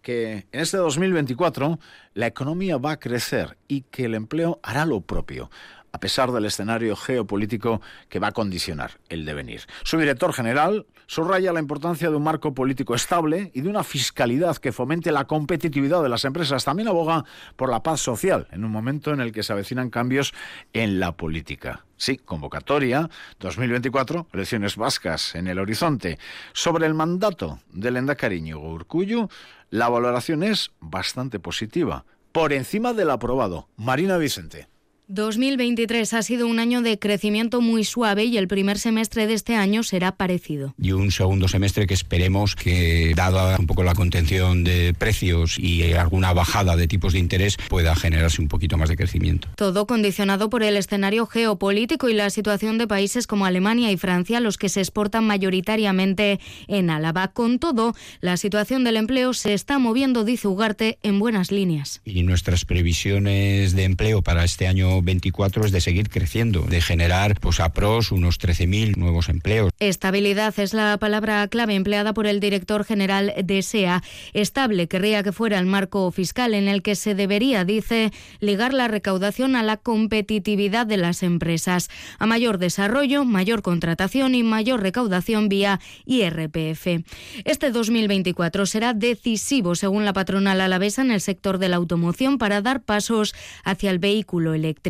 que 0.05 0.45
en 0.51 0.61
este 0.61 0.77
2024 0.77 1.79
la 2.13 2.27
economía 2.27 2.77
va 2.77 2.91
a 2.91 2.99
crecer 2.99 3.57
y 3.67 3.81
que 3.81 4.05
el 4.05 4.13
empleo 4.13 4.59
hará 4.61 4.85
lo 4.85 5.01
propio 5.01 5.49
a 5.95 5.99
pesar 5.99 6.33
del 6.33 6.43
escenario 6.43 6.93
geopolítico 6.97 7.81
que 8.09 8.19
va 8.19 8.27
a 8.27 8.31
condicionar 8.33 8.99
el 9.07 9.23
devenir. 9.23 9.61
Su 9.83 9.97
director 9.97 10.33
general 10.33 10.85
subraya 11.07 11.53
la 11.53 11.61
importancia 11.61 12.09
de 12.09 12.17
un 12.17 12.23
marco 12.23 12.53
político 12.53 12.95
estable 12.95 13.49
y 13.53 13.61
de 13.61 13.69
una 13.69 13.81
fiscalidad 13.81 14.57
que 14.57 14.73
fomente 14.73 15.13
la 15.13 15.23
competitividad 15.23 16.03
de 16.03 16.09
las 16.09 16.25
empresas. 16.25 16.65
También 16.65 16.89
aboga 16.89 17.23
por 17.55 17.71
la 17.71 17.81
paz 17.81 18.01
social 18.01 18.49
en 18.51 18.65
un 18.65 18.71
momento 18.71 19.13
en 19.13 19.21
el 19.21 19.31
que 19.31 19.41
se 19.41 19.53
avecinan 19.53 19.89
cambios 19.89 20.33
en 20.73 20.99
la 20.99 21.13
política. 21.13 21.85
Sí, 21.95 22.17
convocatoria 22.17 23.09
2024, 23.39 24.27
elecciones 24.33 24.75
vascas 24.75 25.33
en 25.35 25.47
el 25.47 25.59
horizonte. 25.59 26.19
Sobre 26.51 26.87
el 26.87 26.93
mandato 26.93 27.59
del 27.71 27.95
Endacariño 27.95 28.59
Urcuyo, 28.59 29.29
la 29.69 29.87
valoración 29.87 30.43
es 30.43 30.71
bastante 30.81 31.39
positiva, 31.39 32.03
por 32.33 32.51
encima 32.51 32.91
del 32.91 33.11
aprobado. 33.11 33.69
Marina 33.77 34.17
Vicente. 34.17 34.67
2023 35.07 36.13
ha 36.13 36.23
sido 36.23 36.47
un 36.47 36.59
año 36.59 36.81
de 36.81 36.97
crecimiento 36.97 37.61
muy 37.61 37.83
suave 37.83 38.25
y 38.25 38.37
el 38.37 38.47
primer 38.47 38.79
semestre 38.79 39.27
de 39.27 39.33
este 39.33 39.55
año 39.55 39.83
será 39.83 40.13
parecido. 40.13 40.73
Y 40.81 40.93
un 40.93 41.11
segundo 41.11 41.47
semestre 41.47 41.85
que 41.85 41.93
esperemos 41.93 42.55
que, 42.55 43.13
dada 43.15 43.57
un 43.59 43.67
poco 43.67 43.83
la 43.83 43.93
contención 43.93 44.63
de 44.63 44.95
precios 44.97 45.59
y 45.59 45.93
alguna 45.93 46.33
bajada 46.33 46.75
de 46.75 46.87
tipos 46.87 47.13
de 47.13 47.19
interés, 47.19 47.57
pueda 47.69 47.95
generarse 47.95 48.41
un 48.41 48.47
poquito 48.47 48.77
más 48.77 48.89
de 48.89 48.97
crecimiento. 48.97 49.47
Todo 49.55 49.85
condicionado 49.85 50.49
por 50.49 50.63
el 50.63 50.75
escenario 50.75 51.27
geopolítico 51.27 52.09
y 52.09 52.13
la 52.13 52.29
situación 52.29 52.77
de 52.77 52.87
países 52.87 53.27
como 53.27 53.45
Alemania 53.45 53.91
y 53.91 53.97
Francia, 53.97 54.39
los 54.39 54.57
que 54.57 54.69
se 54.69 54.79
exportan 54.79 55.25
mayoritariamente 55.27 56.39
en 56.67 56.89
Álava. 56.89 57.27
Con 57.29 57.59
todo, 57.59 57.95
la 58.21 58.37
situación 58.37 58.83
del 58.83 58.97
empleo 58.97 59.33
se 59.33 59.53
está 59.53 59.77
moviendo, 59.77 60.23
dice 60.23 60.47
Ugarte, 60.47 60.97
en 61.03 61.19
buenas 61.19 61.51
líneas. 61.51 62.01
Y 62.05 62.23
nuestras 62.23 62.65
previsiones 62.65 63.75
de 63.75 63.83
empleo 63.83 64.21
para 64.21 64.43
este 64.43 64.67
año 64.67 64.94
24 65.01 65.65
es 65.65 65.71
de 65.71 65.81
seguir 65.81 66.09
creciendo, 66.09 66.61
de 66.61 66.81
generar 66.81 67.39
pues 67.39 67.59
a 67.59 67.73
pros 67.73 68.11
unos 68.11 68.39
13.000 68.39 68.95
nuevos 68.95 69.29
empleos. 69.29 69.71
Estabilidad 69.79 70.57
es 70.59 70.73
la 70.73 70.97
palabra 70.97 71.47
clave 71.47 71.75
empleada 71.75 72.13
por 72.13 72.27
el 72.27 72.39
director 72.39 72.85
general 72.85 73.33
de 73.43 73.61
SEA. 73.61 74.03
Estable 74.33 74.87
querría 74.87 75.23
que 75.23 75.31
fuera 75.31 75.59
el 75.59 75.65
marco 75.65 76.11
fiscal 76.11 76.53
en 76.53 76.67
el 76.67 76.81
que 76.81 76.95
se 76.95 77.15
debería, 77.15 77.65
dice, 77.65 78.11
ligar 78.39 78.73
la 78.73 78.87
recaudación 78.87 79.55
a 79.55 79.63
la 79.63 79.77
competitividad 79.77 80.85
de 80.85 80.97
las 80.97 81.23
empresas, 81.23 81.89
a 82.19 82.25
mayor 82.25 82.57
desarrollo, 82.57 83.25
mayor 83.25 83.61
contratación 83.61 84.35
y 84.35 84.43
mayor 84.43 84.81
recaudación 84.81 85.49
vía 85.49 85.79
IRPF. 86.05 87.03
Este 87.43 87.71
2024 87.71 88.65
será 88.65 88.93
decisivo, 88.93 89.75
según 89.75 90.05
la 90.05 90.13
patronal 90.13 90.61
alavesa, 90.61 91.01
en 91.01 91.11
el 91.11 91.21
sector 91.21 91.57
de 91.57 91.69
la 91.69 91.77
automoción 91.77 92.37
para 92.37 92.61
dar 92.61 92.83
pasos 92.83 93.33
hacia 93.63 93.91
el 93.91 93.99
vehículo 93.99 94.53
eléctrico 94.53 94.84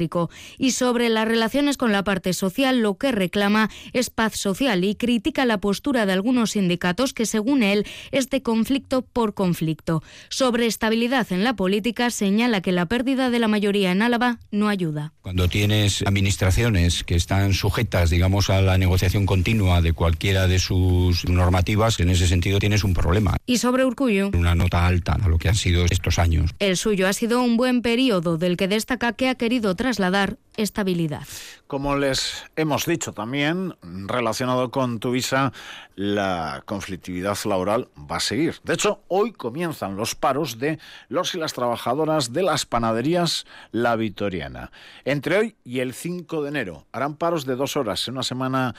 y 0.57 0.71
sobre 0.71 1.09
las 1.09 1.27
relaciones 1.27 1.77
con 1.77 1.91
la 1.91 2.03
parte 2.03 2.33
social 2.33 2.79
lo 2.79 2.95
que 2.95 3.11
reclama 3.11 3.69
es 3.93 4.09
paz 4.09 4.33
social 4.35 4.83
y 4.83 4.95
critica 4.95 5.45
la 5.45 5.59
postura 5.59 6.05
de 6.05 6.11
algunos 6.13 6.51
sindicatos 6.51 7.13
que 7.13 7.25
según 7.25 7.63
él 7.63 7.85
es 8.11 8.29
de 8.29 8.41
conflicto 8.41 9.03
por 9.03 9.33
conflicto. 9.33 10.03
Sobre 10.29 10.65
estabilidad 10.65 11.31
en 11.31 11.43
la 11.43 11.55
política 11.55 12.09
señala 12.09 12.61
que 12.61 12.73
la 12.73 12.87
pérdida 12.87 13.29
de 13.29 13.39
la 13.39 13.47
mayoría 13.47 13.91
en 13.91 14.01
Álava 14.01 14.39
no 14.51 14.67
ayuda. 14.67 15.13
Cuando 15.21 15.47
tienes 15.47 16.03
administraciones 16.05 17.03
que 17.03 17.15
están 17.15 17.53
sujetas, 17.53 18.09
digamos, 18.09 18.49
a 18.49 18.61
la 18.61 18.77
negociación 18.77 19.25
continua 19.25 19.81
de 19.81 19.93
cualquiera 19.93 20.47
de 20.47 20.59
sus 20.59 21.27
normativas, 21.29 21.99
en 21.99 22.09
ese 22.09 22.27
sentido 22.27 22.59
tienes 22.59 22.83
un 22.83 22.93
problema. 22.93 23.37
Y 23.45 23.57
sobre 23.57 23.85
Urcuyo. 23.85 24.31
Una 24.33 24.55
nota 24.55 24.85
alta 24.85 25.13
a 25.13 25.29
lo 25.29 25.37
que 25.37 25.47
han 25.47 25.55
sido 25.55 25.85
estos 25.85 26.19
años. 26.19 26.51
El 26.59 26.75
suyo 26.75 27.07
ha 27.07 27.13
sido 27.13 27.41
un 27.41 27.55
buen 27.55 27.81
periodo 27.81 28.37
del 28.37 28.57
que 28.57 28.67
destaca 28.67 29.13
que 29.13 29.29
ha 29.29 29.35
querido 29.35 29.75
trasladar 29.85 30.39
estabilidad. 30.57 31.27
Como 31.67 31.95
les 31.95 32.45
hemos 32.55 32.87
dicho 32.87 33.13
también, 33.13 33.75
relacionado 33.83 34.71
con 34.71 34.99
tu 34.99 35.11
visa, 35.11 35.53
la 35.95 36.63
conflictividad 36.65 37.37
laboral 37.45 37.89
va 37.95 38.15
a 38.15 38.19
seguir. 38.19 38.55
De 38.63 38.73
hecho, 38.73 39.03
hoy 39.09 39.31
comienzan 39.31 39.95
los 39.95 40.15
paros 40.15 40.57
de 40.57 40.79
los 41.07 41.35
y 41.35 41.37
las 41.37 41.53
trabajadoras 41.53 42.33
de 42.33 42.41
las 42.41 42.65
panaderías 42.65 43.45
La 43.71 43.95
Vitoriana. 43.95 44.71
Entre 45.03 45.37
hoy 45.37 45.55
y 45.63 45.81
el 45.81 45.93
5 45.93 46.41
de 46.41 46.49
enero 46.49 46.87
harán 46.91 47.15
paros 47.15 47.45
de 47.45 47.55
dos 47.55 47.77
horas 47.77 48.07
en 48.07 48.15
una 48.15 48.23
semana 48.23 48.73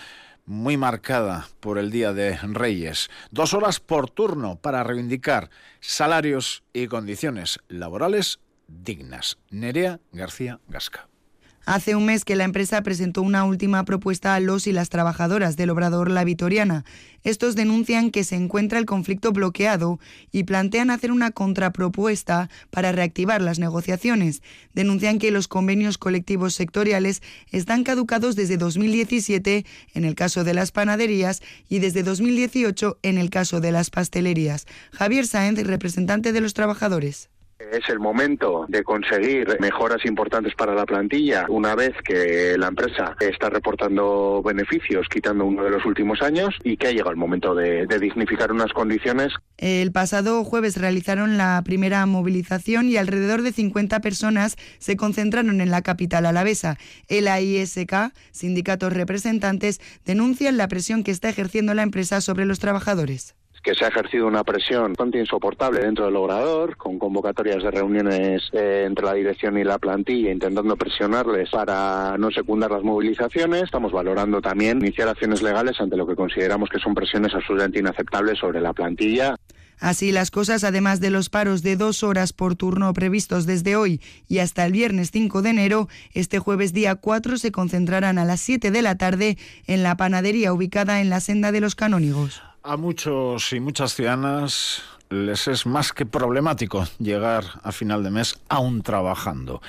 muy 0.45 0.77
marcada 0.77 1.47
por 1.61 1.79
el 1.79 1.93
Día 1.93 2.15
de 2.15 2.37
Reyes. 2.39 3.11
Dos 3.31 3.55
horas 3.55 3.79
por 3.79 4.11
turno 4.11 4.57
para 4.57 4.83
reivindicar 4.83 5.51
salarios 5.79 6.65
y 6.73 6.89
condiciones 6.89 7.61
laborales 7.69 8.41
dignas. 8.69 9.39
Nerea 9.51 10.01
García 10.13 10.61
Gasca. 10.69 11.09
Hace 11.67 11.97
un 11.97 12.05
mes 12.07 12.25
que 12.25 12.37
la 12.37 12.45
empresa 12.45 12.81
presentó 12.83 13.23
una 13.23 13.43
última 13.43 13.85
propuesta 13.85 14.37
a 14.37 14.41
los 14.41 14.69
y 14.69 14.73
las 14.73 14.89
trabajadoras 14.89 15.57
del 15.57 15.71
Obrador 15.71 16.13
La 16.13 16.23
Vitoriana. 16.23 16.85
Estos 17.25 17.57
denuncian 17.57 18.13
que 18.13 18.23
se 18.23 18.37
encuentra 18.37 18.79
el 18.79 18.87
conflicto 18.87 19.33
bloqueado 19.33 19.99
y 20.31 20.45
plantean 20.45 20.91
hacer 20.91 21.11
una 21.11 21.33
contrapropuesta 21.33 22.51
para 22.71 22.93
reactivar 22.93 23.43
las 23.43 23.59
negociaciones. 23.59 24.43
Denuncian 24.75 25.19
que 25.19 25.33
los 25.33 25.49
convenios 25.49 25.99
colectivos 25.99 26.55
sectoriales 26.55 27.21
están 27.51 27.83
caducados 27.83 28.37
desde 28.37 28.59
2017 28.59 29.67
en 29.95 30.05
el 30.05 30.15
caso 30.15 30.45
de 30.45 30.55
las 30.55 30.71
panaderías 30.71 31.43
y 31.69 31.81
desde 31.81 32.05
2018 32.05 33.01
en 33.03 33.19
el 33.19 33.29
caso 33.29 33.61
de 33.61 33.73
las 33.73 33.91
pastelerías. 33.91 34.67
Javier 34.93 35.27
Sáenz, 35.27 35.61
representante 35.65 36.33
de 36.33 36.41
los 36.41 36.55
trabajadores. 36.55 37.29
Es 37.59 37.89
el 37.89 37.99
momento 37.99 38.67
de 38.69 38.85
conseguir 38.85 39.57
mejoras 39.61 40.05
importantes 40.05 40.55
para 40.55 40.75
la 40.75 40.85
plantilla 40.85 41.47
una 41.49 41.75
vez 41.75 41.95
que 42.05 42.55
la 42.59 42.69
empresa 42.69 43.17
está 43.19 43.49
reportando 43.49 44.43
beneficios, 44.45 45.09
quitando 45.09 45.47
uno 45.47 45.65
de 45.65 45.71
los 45.71 45.85
últimos 45.87 46.21
años, 46.21 46.55
y 46.65 46.77
que 46.77 46.89
ha 46.89 46.91
llegado 46.91 47.13
el 47.13 47.17
momento 47.17 47.55
de, 47.55 47.87
dignificar 47.99 48.53
unas 48.53 48.73
condiciones. 48.75 49.33
El 49.57 49.91
pasado 49.91 50.45
jueves 50.45 50.77
realizaron 50.77 51.39
la 51.39 51.63
primera 51.65 52.05
movilización 52.05 52.91
y 52.91 52.99
alrededor 52.99 53.41
de 53.41 53.53
50 53.53 54.01
personas 54.01 54.57
se 54.79 54.97
concentraron 54.97 55.63
en 55.63 55.71
la 55.71 55.81
capital 55.81 56.27
alavesa. 56.27 56.77
El 57.09 57.27
AISK, 57.27 58.13
sindicatos 58.33 58.93
representantes, 58.93 59.81
denuncian 60.05 60.59
la 60.59 60.69
presión 60.69 61.03
que 61.05 61.11
está 61.11 61.31
ejerciendo 61.31 61.73
la 61.73 61.83
empresa 61.83 62.21
sobre 62.21 62.45
los 62.45 62.59
trabajadores 62.59 63.35
que 63.67 63.75
se 63.75 63.85
ha 63.85 63.89
ejercido 63.89 64.29
una 64.29 64.45
presión 64.45 64.93
bastante 64.93 65.19
insoportable 65.19 65.81
dentro 65.81 66.05
del 66.05 66.15
logrador, 66.15 66.77
con 66.77 67.01
convocatorias 67.01 67.65
de 67.65 67.73
reuniones 67.73 68.49
eh, 68.53 68.85
entre 68.87 69.05
la 69.05 69.13
dirección 69.13 69.59
y 69.59 69.65
la 69.65 69.77
plantilla, 69.79 70.31
intentando 70.31 70.77
presionarles 70.77 71.51
para 71.51 72.17
no 72.17 72.31
secundar 72.31 72.71
las 72.71 72.85
movilizaciones. 72.85 73.65
Estamos 73.65 73.91
valorando 73.91 74.41
también 74.41 74.79
iniciar 74.79 75.09
acciones 75.09 75.43
legales 75.43 75.81
ante 75.81 75.97
lo 75.97 76.07
que 76.07 76.15
consideramos 76.15 76.69
que 76.69 76.79
son 76.79 76.95
presiones 76.95 77.35
absolutamente 77.35 77.81
inaceptables 77.81 78.39
sobre 78.39 78.61
la 78.61 78.73
plantilla. 78.73 79.35
Así 79.81 80.13
las 80.13 80.31
cosas, 80.31 80.63
además 80.63 81.01
de 81.01 81.11
los 81.11 81.29
paros 81.29 81.65
de 81.65 81.75
dos 81.75 82.05
horas 82.05 82.33
por 82.33 82.55
turno 82.55 82.93
previstos 82.93 83.47
desde 83.47 83.75
hoy 83.75 84.01
y 84.29 84.39
hasta 84.39 84.65
el 84.65 84.71
viernes 84.71 85.11
5 85.11 85.43
de 85.43 85.51
enero, 85.51 85.89
este 86.15 86.39
jueves 86.39 86.73
día 86.73 86.95
4 86.95 87.37
se 87.37 87.51
concentrarán 87.51 88.19
a 88.19 88.25
las 88.25 88.41
7 88.43 88.71
de 88.71 88.83
la 88.83 88.97
tarde 88.97 89.37
en 89.67 89.83
la 89.83 89.97
panadería 89.97 90.53
ubicada 90.53 91.01
en 91.01 91.11
la 91.11 91.19
senda 91.19 91.51
de 91.51 91.61
los 91.61 91.75
canónigos. 91.75 92.46
A 92.69 92.77
muchos 92.77 93.53
y 93.53 93.61
muchas 93.61 93.95
ciudadanas 93.95 94.83
les 95.09 95.47
es 95.47 95.67
más 95.67 95.93
que 95.93 96.05
problemático 96.05 96.85
llegar 96.99 97.45
a 97.63 97.71
final 97.71 98.03
de 98.03 98.11
mes 98.11 98.41
aún 98.49 98.83
trabajando, 98.83 99.63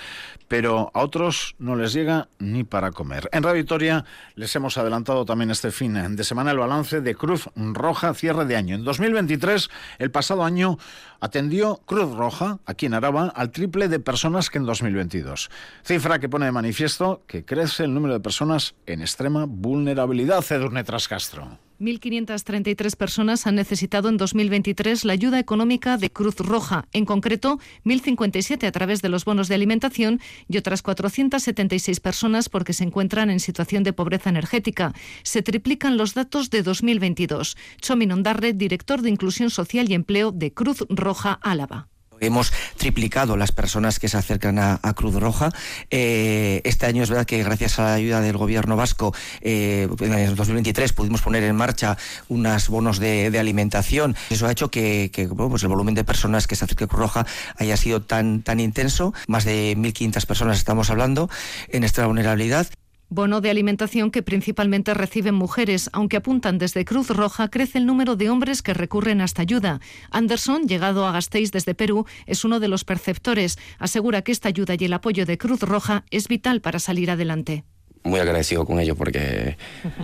pero 0.47 0.89
a 0.95 1.01
otros 1.01 1.55
no 1.59 1.75
les 1.75 1.93
llega 1.93 2.27
ni 2.39 2.63
para 2.63 2.91
comer. 2.91 3.29
En 3.33 3.43
Radio 3.43 4.03
les 4.33 4.55
hemos 4.55 4.79
adelantado 4.79 5.25
también 5.25 5.51
este 5.51 5.69
fin 5.69 6.15
de 6.15 6.23
semana 6.23 6.49
el 6.49 6.57
balance 6.57 7.01
de 7.01 7.13
Cruz 7.13 7.47
Roja 7.55 8.15
cierre 8.15 8.45
de 8.45 8.55
año. 8.55 8.73
En 8.73 8.83
2023, 8.83 9.69
el 9.99 10.09
pasado 10.09 10.43
año, 10.43 10.79
atendió 11.19 11.79
Cruz 11.85 12.15
Roja, 12.15 12.57
aquí 12.65 12.87
en 12.87 12.95
Araba, 12.95 13.31
al 13.35 13.51
triple 13.51 13.89
de 13.89 13.99
personas 13.99 14.49
que 14.49 14.57
en 14.57 14.65
2022. 14.65 15.51
Cifra 15.83 16.17
que 16.17 16.29
pone 16.29 16.47
de 16.47 16.51
manifiesto 16.51 17.21
que 17.27 17.45
crece 17.45 17.83
el 17.83 17.93
número 17.93 18.15
de 18.15 18.21
personas 18.21 18.73
en 18.87 19.01
extrema 19.01 19.45
vulnerabilidad. 19.47 20.41
Cedurne 20.41 20.83
Trascastro. 20.83 21.66
1.533 21.79 22.95
personas 22.95 23.47
han 23.47 23.55
necesitado 23.55 24.09
en 24.09 24.17
2023 24.17 25.05
la 25.05 25.13
ayuda 25.13 25.39
económica 25.39 25.97
de 25.97 26.09
Cruz 26.09 26.37
Roja, 26.37 26.87
en 26.93 27.05
concreto 27.05 27.59
1.057 27.85 28.67
a 28.67 28.71
través 28.71 29.01
de 29.01 29.09
los 29.09 29.25
bonos 29.25 29.47
de 29.47 29.55
alimentación 29.55 30.19
y 30.47 30.57
otras 30.57 30.81
476 30.81 31.99
personas 31.99 32.49
porque 32.49 32.73
se 32.73 32.83
encuentran 32.83 33.29
en 33.29 33.39
situación 33.39 33.83
de 33.83 33.93
pobreza 33.93 34.29
energética. 34.29 34.93
Se 35.23 35.41
triplican 35.41 35.97
los 35.97 36.13
datos 36.13 36.49
de 36.49 36.63
2022. 36.63 37.57
Chomin 37.81 38.11
Ondarre, 38.11 38.53
director 38.53 39.01
de 39.01 39.09
Inclusión 39.09 39.49
Social 39.49 39.89
y 39.89 39.93
Empleo 39.93 40.31
de 40.31 40.53
Cruz 40.53 40.85
Roja 40.89 41.33
Álava. 41.41 41.87
Hemos 42.19 42.53
triplicado 42.77 43.37
las 43.37 43.51
personas 43.51 43.99
que 43.99 44.09
se 44.09 44.17
acercan 44.17 44.59
a, 44.59 44.79
Cruz 44.95 45.15
Roja. 45.15 45.51
Eh, 45.91 46.61
este 46.63 46.85
año 46.85 47.03
es 47.03 47.09
verdad 47.09 47.25
que 47.25 47.43
gracias 47.43 47.77
a 47.79 47.83
la 47.83 47.93
ayuda 47.93 48.21
del 48.21 48.37
gobierno 48.37 48.75
vasco, 48.75 49.13
eh, 49.41 49.87
en 49.99 50.13
el 50.13 50.35
2023 50.35 50.93
pudimos 50.93 51.21
poner 51.21 51.43
en 51.43 51.55
marcha 51.55 51.97
unos 52.27 52.69
bonos 52.69 52.99
de, 52.99 53.37
alimentación. 53.37 54.15
Eso 54.29 54.47
ha 54.47 54.51
hecho 54.51 54.71
que, 54.71 55.11
pues 55.35 55.63
el 55.63 55.69
volumen 55.69 55.93
de 55.93 56.03
personas 56.03 56.47
que 56.47 56.55
se 56.55 56.65
acercan 56.65 56.85
a 56.85 56.87
Cruz 56.87 56.99
Roja 56.99 57.25
haya 57.57 57.77
sido 57.77 58.01
tan, 58.01 58.41
tan 58.41 58.59
intenso. 58.59 59.13
Más 59.27 59.45
de 59.45 59.75
1.500 59.77 60.25
personas 60.25 60.57
estamos 60.57 60.89
hablando 60.89 61.29
en 61.69 61.83
esta 61.83 62.05
vulnerabilidad. 62.07 62.67
Bono 63.09 63.39
de 63.39 63.49
alimentación 63.49 64.11
que 64.11 64.21
principalmente 64.21 64.93
reciben 64.93 65.33
mujeres, 65.33 65.89
aunque 65.93 66.17
apuntan 66.17 66.57
desde 66.57 66.83
Cruz 66.83 67.09
Roja, 67.09 67.47
crece 67.47 67.77
el 67.77 67.85
número 67.85 68.17
de 68.17 68.29
hombres 68.29 68.61
que 68.61 68.73
recurren 68.73 69.21
a 69.21 69.25
esta 69.25 69.43
ayuda. 69.43 69.79
Anderson, 70.11 70.67
llegado 70.67 71.07
a 71.07 71.13
Gasteiz 71.13 71.51
desde 71.51 71.73
Perú, 71.73 72.05
es 72.25 72.43
uno 72.43 72.59
de 72.59 72.67
los 72.67 72.83
perceptores. 72.83 73.57
Asegura 73.79 74.23
que 74.23 74.33
esta 74.33 74.49
ayuda 74.49 74.75
y 74.77 74.83
el 74.83 74.93
apoyo 74.93 75.25
de 75.25 75.37
Cruz 75.37 75.61
Roja 75.61 76.03
es 76.11 76.27
vital 76.27 76.59
para 76.59 76.79
salir 76.79 77.09
adelante 77.09 77.63
muy 78.07 78.19
agradecido 78.19 78.65
con 78.65 78.79
ellos 78.79 78.97
porque 78.97 79.57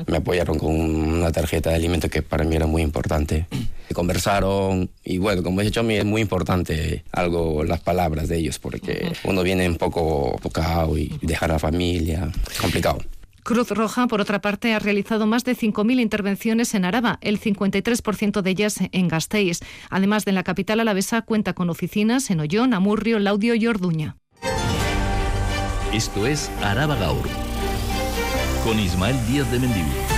me 0.08 0.18
apoyaron 0.18 0.60
con 0.60 0.76
una 0.76 1.32
tarjeta 1.32 1.70
de 1.70 1.76
alimentos 1.76 2.12
que 2.12 2.22
para 2.22 2.44
mí 2.44 2.56
era 2.56 2.68
muy 2.68 2.82
importante. 2.82 3.48
Conversaron 3.94 4.90
y 5.04 5.20
bueno, 5.20 5.44
como 5.44 5.62
he 5.62 5.66
dicho 5.66 5.82
a 5.82 5.84
mí 5.84 5.96
es 5.96 6.06
muy 6.06 6.22
importante 6.22 7.04
algo 7.12 7.64
las 7.64 7.80
palabras 7.80 8.28
de 8.28 8.38
ellos 8.38 8.60
porque 8.60 9.12
uno 9.24 9.44
viene 9.44 9.68
un 9.68 9.76
poco 9.76 10.36
tocado 10.42 10.98
y 10.98 11.18
dejar 11.22 11.52
a 11.52 11.54
la 11.54 11.60
familia, 11.60 12.32
complicado. 12.60 13.00
Cruz 13.44 13.70
Roja, 13.72 14.08
por 14.08 14.22
otra 14.22 14.40
parte, 14.40 14.74
ha 14.74 14.80
realizado 14.80 15.28
más 15.28 15.44
de 15.44 15.56
5.000 15.56 16.00
intervenciones 16.00 16.74
en 16.74 16.86
Araba, 16.86 17.20
el 17.22 17.40
53% 17.42 18.42
de 18.42 18.50
ellas 18.50 18.78
en 18.92 19.10
Gasteiz. 19.10 19.60
Además 19.90 20.24
de 20.24 20.32
en 20.32 20.36
la 20.36 20.44
capital 20.44 20.80
alavesa, 20.80 21.22
cuenta 21.22 21.54
con 21.54 21.70
oficinas 21.70 22.32
en 22.32 22.40
Ollón, 22.40 22.74
Amurrio, 22.74 23.20
Laudio 23.20 23.54
y 23.54 23.68
Orduña. 23.68 24.16
Esto 25.94 26.26
es 26.26 26.50
Araba 26.64 26.96
Gaur 26.96 27.53
con 28.64 28.80
Ismael 28.80 29.16
Díaz 29.28 29.52
de 29.52 29.60
Mendivil. 29.60 30.13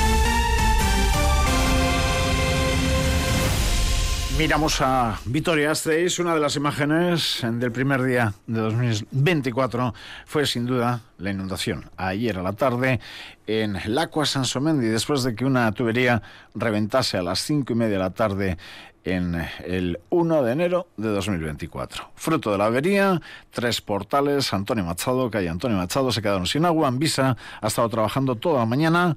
Miramos 4.38 4.82
a 4.82 5.18
Vitoria 5.24 5.70
Gasteiz. 5.70 6.20
Una 6.20 6.34
de 6.34 6.42
las 6.42 6.58
imágenes 6.58 7.40
del 7.42 7.72
primer 7.72 8.04
día 8.04 8.34
de 8.48 8.60
2024 8.60 9.94
fue 10.26 10.46
sin 10.46 10.66
duda 10.66 11.00
la 11.20 11.32
inundación. 11.32 11.90
Ayer 11.96 12.38
a 12.38 12.44
la 12.44 12.52
tarde 12.52 13.00
en 13.48 13.78
el 13.78 13.98
Aqua 13.98 14.26
Sansomendi, 14.26 14.88
después 14.88 15.24
de 15.24 15.36
que 15.36 15.46
una 15.46 15.72
tubería 15.72 16.22
reventase 16.54 17.18
a 17.18 17.24
las 17.24 17.40
cinco 17.40 17.72
y 17.72 17.76
media 17.78 17.94
de 17.94 18.00
la 18.00 18.10
tarde 18.10 18.58
en 19.06 19.42
el 19.64 20.00
1 20.10 20.44
de 20.44 20.52
enero 20.52 20.88
de 20.98 21.08
2024. 21.10 22.12
Fruto 22.16 22.52
de 22.52 22.58
la 22.58 22.66
avería, 22.66 23.22
tres 23.52 23.80
portales, 23.80 24.52
Antonio 24.54 24.84
Machado, 24.84 25.32
calle 25.32 25.48
Antonio 25.48 25.78
Machado, 25.78 26.12
se 26.12 26.22
quedaron 26.22 26.46
sin 26.46 26.66
agua. 26.66 26.90
Anvisa 26.90 27.38
ha 27.62 27.68
estado 27.68 27.88
trabajando 27.88 28.36
toda 28.36 28.60
la 28.60 28.66
mañana 28.66 29.16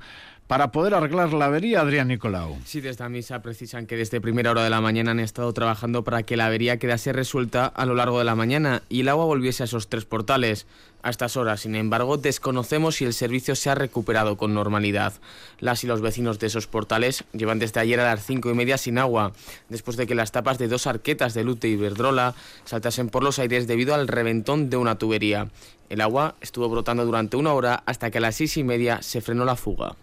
para 0.48 0.72
poder 0.72 0.94
arreglar 0.94 1.34
la 1.34 1.44
avería, 1.44 1.82
Adrián 1.82 2.08
Nicolau. 2.08 2.56
Sí, 2.64 2.80
desde 2.80 3.04
la 3.04 3.10
misa 3.10 3.42
precisan 3.42 3.86
que 3.86 3.98
desde 3.98 4.18
primera 4.18 4.50
hora 4.50 4.64
de 4.64 4.70
la 4.70 4.80
mañana 4.80 5.10
han 5.10 5.20
estado 5.20 5.52
trabajando 5.52 6.04
para 6.04 6.22
que 6.22 6.38
la 6.38 6.46
avería 6.46 6.78
quedase 6.78 7.12
resuelta 7.12 7.66
a 7.66 7.84
lo 7.84 7.94
largo 7.94 8.18
de 8.18 8.24
la 8.24 8.34
mañana 8.34 8.82
y 8.88 9.00
el 9.00 9.08
agua 9.10 9.26
volviese 9.26 9.62
a 9.62 9.66
esos 9.66 9.88
tres 9.88 10.06
portales. 10.06 10.66
A 11.02 11.10
estas 11.10 11.36
horas, 11.36 11.60
sin 11.60 11.76
embargo, 11.76 12.16
desconocemos 12.16 12.96
si 12.96 13.04
el 13.04 13.12
servicio 13.12 13.54
se 13.56 13.68
ha 13.68 13.74
recuperado 13.74 14.38
con 14.38 14.54
normalidad. 14.54 15.12
Las 15.60 15.84
y 15.84 15.86
los 15.86 16.00
vecinos 16.00 16.38
de 16.38 16.46
esos 16.46 16.66
portales 16.66 17.24
llevan 17.34 17.58
desde 17.58 17.80
ayer 17.80 18.00
a 18.00 18.14
las 18.14 18.24
cinco 18.24 18.50
y 18.50 18.54
media 18.54 18.78
sin 18.78 18.96
agua, 18.96 19.32
después 19.68 19.98
de 19.98 20.06
que 20.06 20.14
las 20.14 20.32
tapas 20.32 20.56
de 20.58 20.66
dos 20.66 20.86
arquetas 20.86 21.34
de 21.34 21.44
Lute 21.44 21.68
y 21.68 21.76
Verdrola 21.76 22.34
saltasen 22.64 23.10
por 23.10 23.22
los 23.22 23.38
aires 23.38 23.66
debido 23.66 23.94
al 23.94 24.08
reventón 24.08 24.70
de 24.70 24.78
una 24.78 24.96
tubería. 24.96 25.48
El 25.90 26.00
agua 26.00 26.36
estuvo 26.40 26.70
brotando 26.70 27.04
durante 27.04 27.36
una 27.36 27.52
hora 27.52 27.82
hasta 27.84 28.10
que 28.10 28.16
a 28.16 28.22
las 28.22 28.36
seis 28.36 28.56
y 28.56 28.64
media 28.64 29.02
se 29.02 29.20
frenó 29.20 29.44
la 29.44 29.54
fuga. 29.54 29.94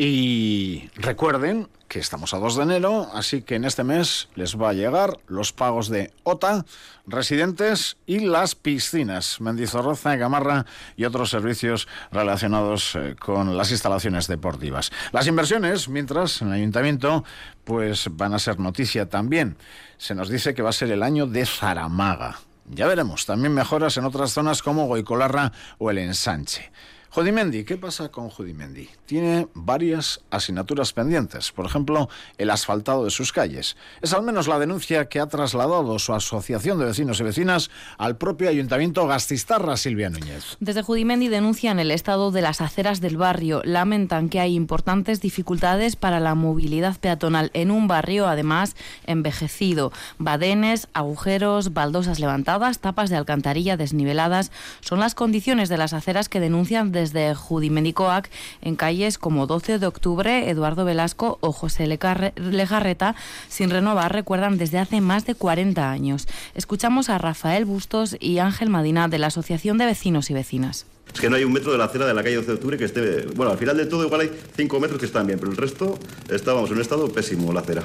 Y 0.00 0.88
recuerden 0.94 1.68
que 1.88 1.98
estamos 1.98 2.32
a 2.32 2.38
2 2.38 2.56
de 2.56 2.62
enero, 2.62 3.10
así 3.14 3.42
que 3.42 3.56
en 3.56 3.64
este 3.64 3.82
mes 3.82 4.28
les 4.36 4.54
va 4.56 4.70
a 4.70 4.72
llegar 4.72 5.18
los 5.26 5.52
pagos 5.52 5.88
de 5.88 6.12
OTA, 6.22 6.64
residentes 7.04 7.96
y 8.06 8.20
las 8.20 8.54
piscinas, 8.54 9.40
Mendizorroza, 9.40 10.14
Gamarra 10.14 10.66
y 10.96 11.04
otros 11.04 11.30
servicios 11.30 11.88
relacionados 12.12 12.94
eh, 12.94 13.16
con 13.18 13.56
las 13.56 13.72
instalaciones 13.72 14.28
deportivas. 14.28 14.92
Las 15.10 15.26
inversiones, 15.26 15.88
mientras 15.88 16.42
en 16.42 16.48
el 16.48 16.54
ayuntamiento, 16.54 17.24
pues 17.64 18.06
van 18.12 18.34
a 18.34 18.38
ser 18.38 18.60
noticia 18.60 19.08
también. 19.08 19.56
Se 19.96 20.14
nos 20.14 20.28
dice 20.28 20.54
que 20.54 20.62
va 20.62 20.70
a 20.70 20.72
ser 20.72 20.92
el 20.92 21.02
año 21.02 21.26
de 21.26 21.44
Zaramaga. 21.44 22.38
Ya 22.70 22.86
veremos, 22.86 23.26
también 23.26 23.52
mejoras 23.52 23.96
en 23.96 24.04
otras 24.04 24.30
zonas 24.30 24.62
como 24.62 24.86
Goicolarra 24.86 25.50
o 25.78 25.90
el 25.90 25.98
Ensanche. 25.98 26.70
Judimendi, 27.10 27.64
¿qué 27.64 27.78
pasa 27.78 28.10
con 28.10 28.28
Judimendi? 28.28 28.90
Tiene 29.06 29.48
varias 29.54 30.20
asignaturas 30.30 30.92
pendientes, 30.92 31.52
por 31.52 31.64
ejemplo, 31.64 32.10
el 32.36 32.50
asfaltado 32.50 33.04
de 33.04 33.10
sus 33.10 33.32
calles. 33.32 33.76
Es 34.02 34.12
al 34.12 34.22
menos 34.22 34.46
la 34.46 34.58
denuncia 34.58 35.08
que 35.08 35.18
ha 35.18 35.26
trasladado 35.26 35.98
su 35.98 36.12
asociación 36.12 36.78
de 36.78 36.84
vecinos 36.84 37.18
y 37.20 37.22
vecinas 37.22 37.70
al 37.96 38.18
propio 38.18 38.50
ayuntamiento 38.50 39.06
Gastistarra, 39.06 39.78
Silvia 39.78 40.10
Núñez. 40.10 40.58
Desde 40.60 40.82
Judimendi 40.82 41.28
denuncian 41.28 41.78
el 41.78 41.90
estado 41.90 42.30
de 42.30 42.42
las 42.42 42.60
aceras 42.60 43.00
del 43.00 43.16
barrio. 43.16 43.62
Lamentan 43.64 44.28
que 44.28 44.40
hay 44.40 44.54
importantes 44.54 45.22
dificultades 45.22 45.96
para 45.96 46.20
la 46.20 46.34
movilidad 46.34 46.98
peatonal 46.98 47.50
en 47.54 47.70
un 47.70 47.88
barrio, 47.88 48.28
además, 48.28 48.76
envejecido. 49.06 49.92
Badenes, 50.18 50.88
agujeros, 50.92 51.72
baldosas 51.72 52.20
levantadas, 52.20 52.80
tapas 52.80 53.08
de 53.08 53.16
alcantarilla 53.16 53.78
desniveladas 53.78 54.52
son 54.80 55.00
las 55.00 55.14
condiciones 55.14 55.70
de 55.70 55.78
las 55.78 55.94
aceras 55.94 56.28
que 56.28 56.40
denuncian 56.40 56.92
desde 56.92 57.07
Judimendicoac 57.34 58.30
en 58.62 58.76
calles 58.76 59.18
como 59.18 59.46
12 59.46 59.78
de 59.78 59.86
octubre, 59.86 60.50
Eduardo 60.50 60.84
Velasco 60.84 61.38
o 61.40 61.52
José 61.52 61.86
Lejarreta, 61.86 63.14
sin 63.48 63.70
renovar, 63.70 64.12
recuerdan 64.12 64.58
desde 64.58 64.78
hace 64.78 65.00
más 65.00 65.26
de 65.26 65.34
40 65.34 65.90
años. 65.90 66.26
Escuchamos 66.54 67.08
a 67.08 67.18
Rafael 67.18 67.64
Bustos 67.64 68.16
y 68.20 68.38
Ángel 68.38 68.70
Madina 68.70 69.08
de 69.08 69.18
la 69.18 69.28
Asociación 69.28 69.78
de 69.78 69.86
Vecinos 69.86 70.30
y 70.30 70.34
Vecinas. 70.34 70.86
Es 71.12 71.20
que 71.20 71.30
no 71.30 71.36
hay 71.36 71.44
un 71.44 71.52
metro 71.52 71.72
de 71.72 71.78
la 71.78 71.84
acera 71.84 72.06
de 72.06 72.14
la 72.14 72.22
calle 72.22 72.36
12 72.36 72.48
de 72.48 72.54
octubre 72.54 72.78
que 72.78 72.84
esté. 72.84 73.26
Bueno, 73.34 73.52
al 73.52 73.58
final 73.58 73.76
de 73.76 73.86
todo, 73.86 74.04
igual 74.04 74.22
hay 74.22 74.30
5 74.56 74.80
metros 74.80 75.00
que 75.00 75.06
están 75.06 75.26
bien, 75.26 75.38
pero 75.38 75.50
el 75.50 75.56
resto 75.56 75.98
estábamos 76.30 76.70
en 76.70 76.76
un 76.76 76.82
estado 76.82 77.08
pésimo, 77.10 77.52
la 77.52 77.60
acera. 77.60 77.82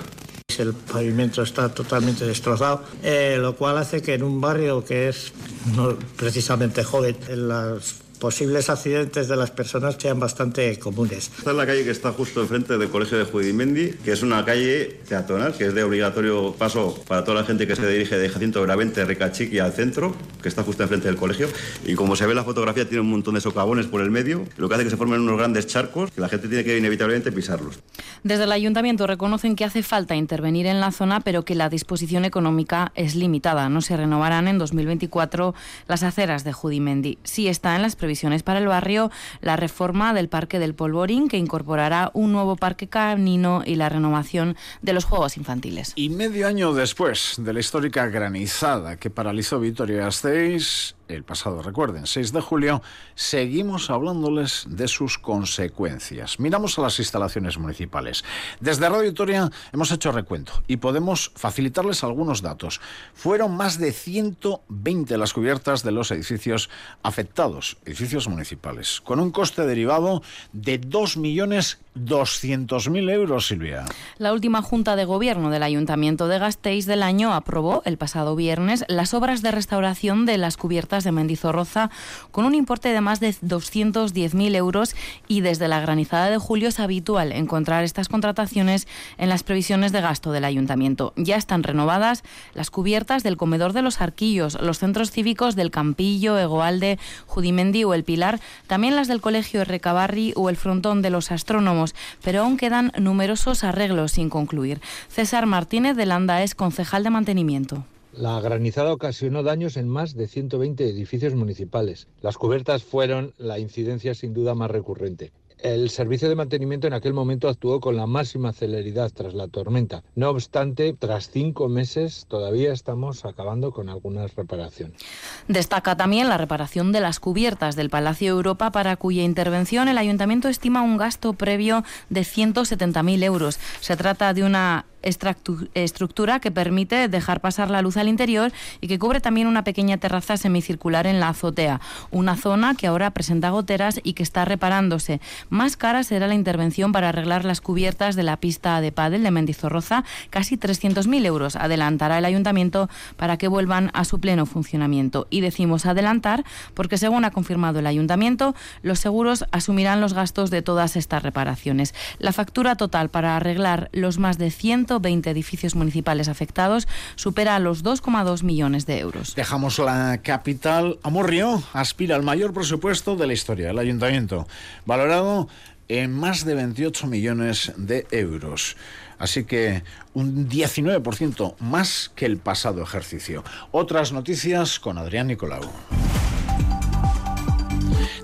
El 0.58 0.74
pavimento 0.74 1.42
está 1.42 1.74
totalmente 1.74 2.26
destrozado, 2.26 2.84
eh, 3.02 3.38
lo 3.40 3.56
cual 3.56 3.78
hace 3.78 4.02
que 4.02 4.14
en 4.14 4.24
un 4.24 4.40
barrio 4.40 4.86
que 4.86 5.10
es 5.10 5.34
no 5.76 5.98
precisamente 6.16 6.84
joven, 6.84 7.18
en 7.28 7.48
las 7.48 7.96
posibles 8.24 8.70
accidentes 8.70 9.28
de 9.28 9.36
las 9.36 9.52
personas 9.52 9.98
sean 10.00 10.18
bastante 10.18 10.80
comunes. 10.80 11.30
Esta 11.40 11.52
es 11.52 11.58
la 11.58 11.66
calle 11.66 11.84
que 11.84 11.92
está 11.92 12.14
justo 12.14 12.40
enfrente 12.40 12.78
del 12.78 12.88
Colegio 12.88 13.18
de 13.18 13.26
Judimendi, 13.26 13.90
que 14.02 14.14
es 14.14 14.24
una 14.24 14.46
calle 14.46 14.98
peatonal, 15.10 15.54
que 15.54 15.66
es 15.66 15.74
de 15.74 15.84
obligatorio 15.84 16.56
paso 16.58 17.04
para 17.06 17.26
toda 17.26 17.42
la 17.42 17.46
gente 17.46 17.68
que 17.68 17.76
se 17.76 17.86
dirige 17.86 18.16
de 18.18 18.30
Jacinto 18.30 18.62
Gravente, 18.62 19.04
Ricachiqui 19.04 19.60
al 19.60 19.74
centro, 19.74 20.16
que 20.42 20.48
está 20.48 20.64
justo 20.64 20.84
enfrente 20.84 21.10
del 21.10 21.18
colegio. 21.18 21.50
Y 21.86 21.96
como 21.96 22.16
se 22.16 22.26
ve 22.26 22.32
en 22.32 22.38
la 22.38 22.46
fotografía, 22.46 22.88
tiene 22.88 23.02
un 23.02 23.10
montón 23.10 23.34
de 23.34 23.42
socavones 23.42 23.88
por 23.88 24.00
el 24.00 24.10
medio, 24.10 24.46
lo 24.56 24.70
que 24.70 24.76
hace 24.76 24.86
que 24.86 24.90
se 24.90 24.96
formen 24.96 25.20
unos 25.20 25.38
grandes 25.38 25.68
charcos 25.68 26.10
que 26.12 26.22
la 26.22 26.30
gente 26.30 26.48
tiene 26.48 26.64
que 26.64 26.78
inevitablemente 26.78 27.30
pisarlos. 27.30 27.80
Desde 28.24 28.46
el 28.46 28.54
ayuntamiento 28.54 29.06
reconocen 29.06 29.58
que 29.58 29.66
hace 29.66 29.84
falta 29.84 30.16
intervenir 30.16 30.66
en 30.66 30.80
la 30.80 30.94
zona, 30.94 31.20
pero 31.20 31.44
que 31.44 31.56
la 31.56 31.68
disposición 31.68 32.24
económica 32.24 32.94
es 32.96 33.16
limitada. 33.16 33.68
No 33.68 33.82
se 33.82 33.98
renovarán 33.98 34.48
en 34.48 34.60
2024 34.60 35.54
las 35.90 36.04
aceras 36.04 36.46
de 36.46 36.54
Judimendi. 36.54 37.18
Sí 37.26 37.50
está 37.50 37.76
en 37.76 37.82
las 37.82 37.98
previsiones 37.98 38.13
para 38.44 38.60
el 38.60 38.68
barrio 38.68 39.12
la 39.42 39.56
reforma 39.56 40.14
del 40.14 40.30
Parque 40.30 40.60
del 40.60 40.76
Polvorín, 40.76 41.28
que 41.28 41.38
incorporará 41.38 42.12
un 42.14 42.32
nuevo 42.32 42.56
parque 42.56 42.88
canino 42.88 43.64
y 43.66 43.76
la 43.76 43.90
renovación 43.90 44.56
de 44.82 44.94
los 44.94 45.06
juegos 45.06 45.38
infantiles. 45.38 45.94
Y 45.96 46.10
medio 46.10 46.48
año 46.48 46.74
después 46.74 47.36
de 47.38 47.54
la 47.54 47.60
histórica 47.60 48.08
granizada 48.08 48.98
que 48.98 49.10
paralizó 49.10 49.60
Vitoria-Gasteiz, 49.60 50.96
el 51.08 51.24
pasado, 51.24 51.62
recuerden, 51.62 52.08
6 52.08 52.34
de 52.34 52.42
julio, 52.42 52.82
seguimos 53.16 53.90
hablándoles 53.90 54.66
de 54.68 54.88
sus 54.88 55.18
consecuencias. 55.18 56.40
Miramos 56.40 56.78
a 56.78 56.84
las 56.84 57.00
instalaciones 57.00 57.58
municipales. 57.58 58.24
Desde 58.60 58.90
Radio 58.90 59.04
Victoria 59.04 59.50
hemos 59.72 59.92
hecho 59.92 60.12
recuento 60.12 60.64
y 60.68 60.78
podemos 60.78 61.32
facilitarles 61.36 62.04
algunos 62.04 62.42
datos. 62.42 62.82
Fueron 63.14 63.56
más 63.56 63.80
de 63.80 63.92
120 63.92 65.18
las 65.18 65.34
cubiertas 65.34 65.84
de 65.84 65.92
los 65.92 66.12
edificios 66.12 66.70
afectados, 67.02 67.78
edificios 67.86 68.28
municipales, 68.28 69.02
con 69.02 69.20
un 69.20 69.32
coste 69.32 69.66
derivado 69.66 70.22
de 70.52 70.80
2.200.000 70.80 73.12
euros, 73.12 73.48
Silvia. 73.48 73.86
La 74.18 74.34
última 74.34 74.62
Junta 74.62 74.96
de 74.96 75.06
Gobierno 75.06 75.50
del 75.50 75.64
Ayuntamiento 75.64 76.28
de 76.28 76.38
Gasteiz 76.40 76.86
del 76.86 77.04
año 77.04 77.34
aprobó 77.34 77.82
el 77.86 77.98
pasado 77.98 78.36
viernes 78.36 78.84
las 78.88 79.14
obras 79.14 79.42
de 79.42 79.52
restauración 79.52 80.26
de 80.26 80.38
las 80.38 80.58
cubiertas 80.58 80.93
de 81.02 81.12
Mendizorroza 81.12 81.90
con 82.30 82.46
un 82.46 82.54
importe 82.54 82.90
de 82.90 83.02
más 83.02 83.20
de 83.20 83.30
210.000 83.30 84.56
euros 84.56 84.96
y 85.28 85.42
desde 85.42 85.68
la 85.68 85.82
granizada 85.82 86.30
de 86.30 86.38
julio 86.38 86.70
es 86.70 86.80
habitual 86.80 87.32
encontrar 87.32 87.84
estas 87.84 88.10
contrataciones 88.10 88.88
en 89.18 89.30
las 89.30 89.42
previsiones 89.42 89.92
de 89.92 90.02
gasto 90.02 90.32
del 90.32 90.46
ayuntamiento. 90.46 91.14
Ya 91.16 91.38
están 91.38 91.64
renovadas 91.64 92.24
las 92.54 92.70
cubiertas 92.70 93.24
del 93.24 93.38
comedor 93.38 93.74
de 93.74 93.82
los 93.82 94.02
Arquillos, 94.02 94.62
los 94.62 94.78
centros 94.78 95.10
cívicos 95.10 95.56
del 95.56 95.72
Campillo, 95.72 96.38
Egoalde, 96.38 97.00
Judimendi 97.26 97.84
o 97.84 97.96
El 97.96 98.04
Pilar, 98.04 98.40
también 98.68 98.96
las 98.96 99.08
del 99.08 99.22
Colegio 99.22 99.66
Recabarri 99.66 100.34
o 100.36 100.50
el 100.50 100.58
Frontón 100.58 101.02
de 101.02 101.10
los 101.10 101.32
Astrónomos, 101.32 101.96
pero 102.24 102.42
aún 102.42 102.58
quedan 102.58 102.92
numerosos 103.00 103.64
arreglos 103.64 104.12
sin 104.12 104.30
concluir. 104.30 104.82
César 105.08 105.48
Martínez 105.48 105.96
de 105.96 106.06
Landa 106.06 106.44
es 106.44 106.54
concejal 106.54 107.04
de 107.04 107.10
mantenimiento. 107.10 107.86
La 108.16 108.40
granizada 108.42 108.94
ocasionó 108.94 109.42
daños 109.42 109.76
en 109.76 109.90
más 109.90 110.16
de 110.16 110.28
120 110.28 110.88
edificios 110.88 111.34
municipales. 111.34 112.08
Las 112.22 112.38
cubiertas 112.38 112.84
fueron 112.84 113.34
la 113.40 113.58
incidencia 113.58 114.14
sin 114.14 114.36
duda 114.36 114.54
más 114.54 114.70
recurrente. 114.70 115.32
El 115.58 115.90
servicio 115.90 116.30
de 116.30 116.36
mantenimiento 116.36 116.88
en 116.88 116.94
aquel 116.94 117.14
momento 117.14 117.48
actuó 117.48 117.80
con 117.80 117.96
la 117.96 118.06
máxima 118.06 118.52
celeridad 118.52 119.12
tras 119.12 119.34
la 119.34 119.48
tormenta. 119.48 120.04
No 120.14 120.30
obstante, 120.30 120.94
tras 120.94 121.30
cinco 121.30 121.70
meses 121.70 122.26
todavía 122.28 122.72
estamos 122.74 123.26
acabando 123.26 123.72
con 123.72 123.90
algunas 123.90 124.36
reparaciones. 124.36 125.02
Destaca 125.48 125.96
también 125.96 126.30
la 126.30 126.38
reparación 126.38 126.92
de 126.92 127.00
las 127.00 127.20
cubiertas 127.20 127.76
del 127.76 127.90
Palacio 127.90 128.32
Europa, 128.34 128.72
para 128.72 128.98
cuya 128.98 129.24
intervención 129.24 129.88
el 129.88 129.98
ayuntamiento 129.98 130.50
estima 130.50 130.82
un 130.82 130.98
gasto 130.98 131.34
previo 131.34 131.84
de 132.10 132.22
170.000 132.22 133.24
euros. 133.24 133.58
Se 133.80 133.96
trata 133.96 134.34
de 134.34 134.44
una 134.44 134.86
estructura 135.04 136.40
que 136.40 136.52
permite 136.52 137.08
dejar 137.08 137.42
pasar 137.42 137.70
la 137.70 137.82
luz 137.82 137.98
al 137.98 138.08
interior 138.08 138.52
y 138.82 138.88
que 138.88 139.00
cubre 139.00 139.22
también 139.22 139.48
una 139.48 139.64
pequeña 139.64 139.98
terraza 139.98 140.38
semicircular 140.38 141.06
en 141.08 141.20
la 141.20 141.30
azotea, 141.30 141.82
una 142.12 142.36
zona 142.36 142.76
que 142.76 142.88
ahora 142.88 143.12
presenta 143.12 143.50
goteras 143.50 144.00
y 144.04 144.14
que 144.14 144.24
está 144.24 144.46
reparándose. 144.46 145.22
Más 145.50 145.78
cara 145.78 146.04
será 146.04 146.28
la 146.28 146.36
intervención 146.36 146.92
para 146.92 147.10
arreglar 147.10 147.46
las 147.46 147.62
cubiertas 147.62 148.16
de 148.16 148.24
la 148.24 148.38
pista 148.38 148.82
de 148.82 148.92
pádel 148.92 149.24
de 149.24 149.32
Mendizorroza, 149.32 150.04
casi 150.30 150.58
300.000 150.58 151.26
euros 151.26 151.56
adelantará 151.56 152.18
el 152.18 152.26
ayuntamiento 152.26 152.90
para 153.18 153.38
que 153.38 153.48
vuelvan 153.48 153.92
a 153.94 154.06
su 154.06 154.20
pleno 154.20 154.46
funcionamiento. 154.46 155.28
Y 155.30 155.42
decimos 155.42 155.86
adelantar 155.86 156.44
porque 156.74 156.98
según 156.98 157.26
ha 157.26 157.32
confirmado 157.32 157.80
el 157.80 157.88
ayuntamiento, 157.88 158.56
los 158.82 159.00
seguros 159.00 159.46
asumirán 159.52 160.02
los 160.02 160.14
gastos 160.14 160.50
de 160.50 160.62
todas 160.62 160.96
estas 160.96 161.24
reparaciones. 161.24 161.94
La 162.20 162.34
factura 162.34 162.76
total 162.76 163.10
para 163.10 163.36
arreglar 163.36 163.90
los 163.92 164.18
más 164.18 164.38
de 164.38 164.52
100 164.52 164.86
20 165.00 165.30
edificios 165.30 165.76
municipales 165.76 166.28
afectados 166.28 166.88
supera 167.16 167.60
los 167.60 167.84
2,2 167.84 168.44
millones 168.44 168.86
de 168.86 169.00
euros. 169.00 169.36
Dejamos 169.36 169.80
la 169.80 170.20
capital. 170.24 171.00
Amorrio 171.04 171.64
aspira 171.74 172.16
al 172.16 172.24
mayor 172.24 172.54
presupuesto 172.54 173.16
de 173.16 173.28
la 173.28 173.34
historia 173.34 173.68
del 173.68 173.80
ayuntamiento, 173.80 174.48
valorado 174.86 175.48
en 175.88 176.12
más 176.12 176.46
de 176.46 176.56
28 176.56 177.08
millones 177.08 177.74
de 177.78 178.08
euros. 178.12 178.78
Así 179.20 179.44
que 179.44 179.84
un 180.14 180.50
19% 180.50 181.56
más 181.60 182.12
que 182.16 182.26
el 182.26 182.38
pasado 182.38 182.82
ejercicio. 182.82 183.44
Otras 183.72 184.12
noticias 184.12 184.80
con 184.80 184.98
Adrián 184.98 185.28
Nicolau. 185.28 185.62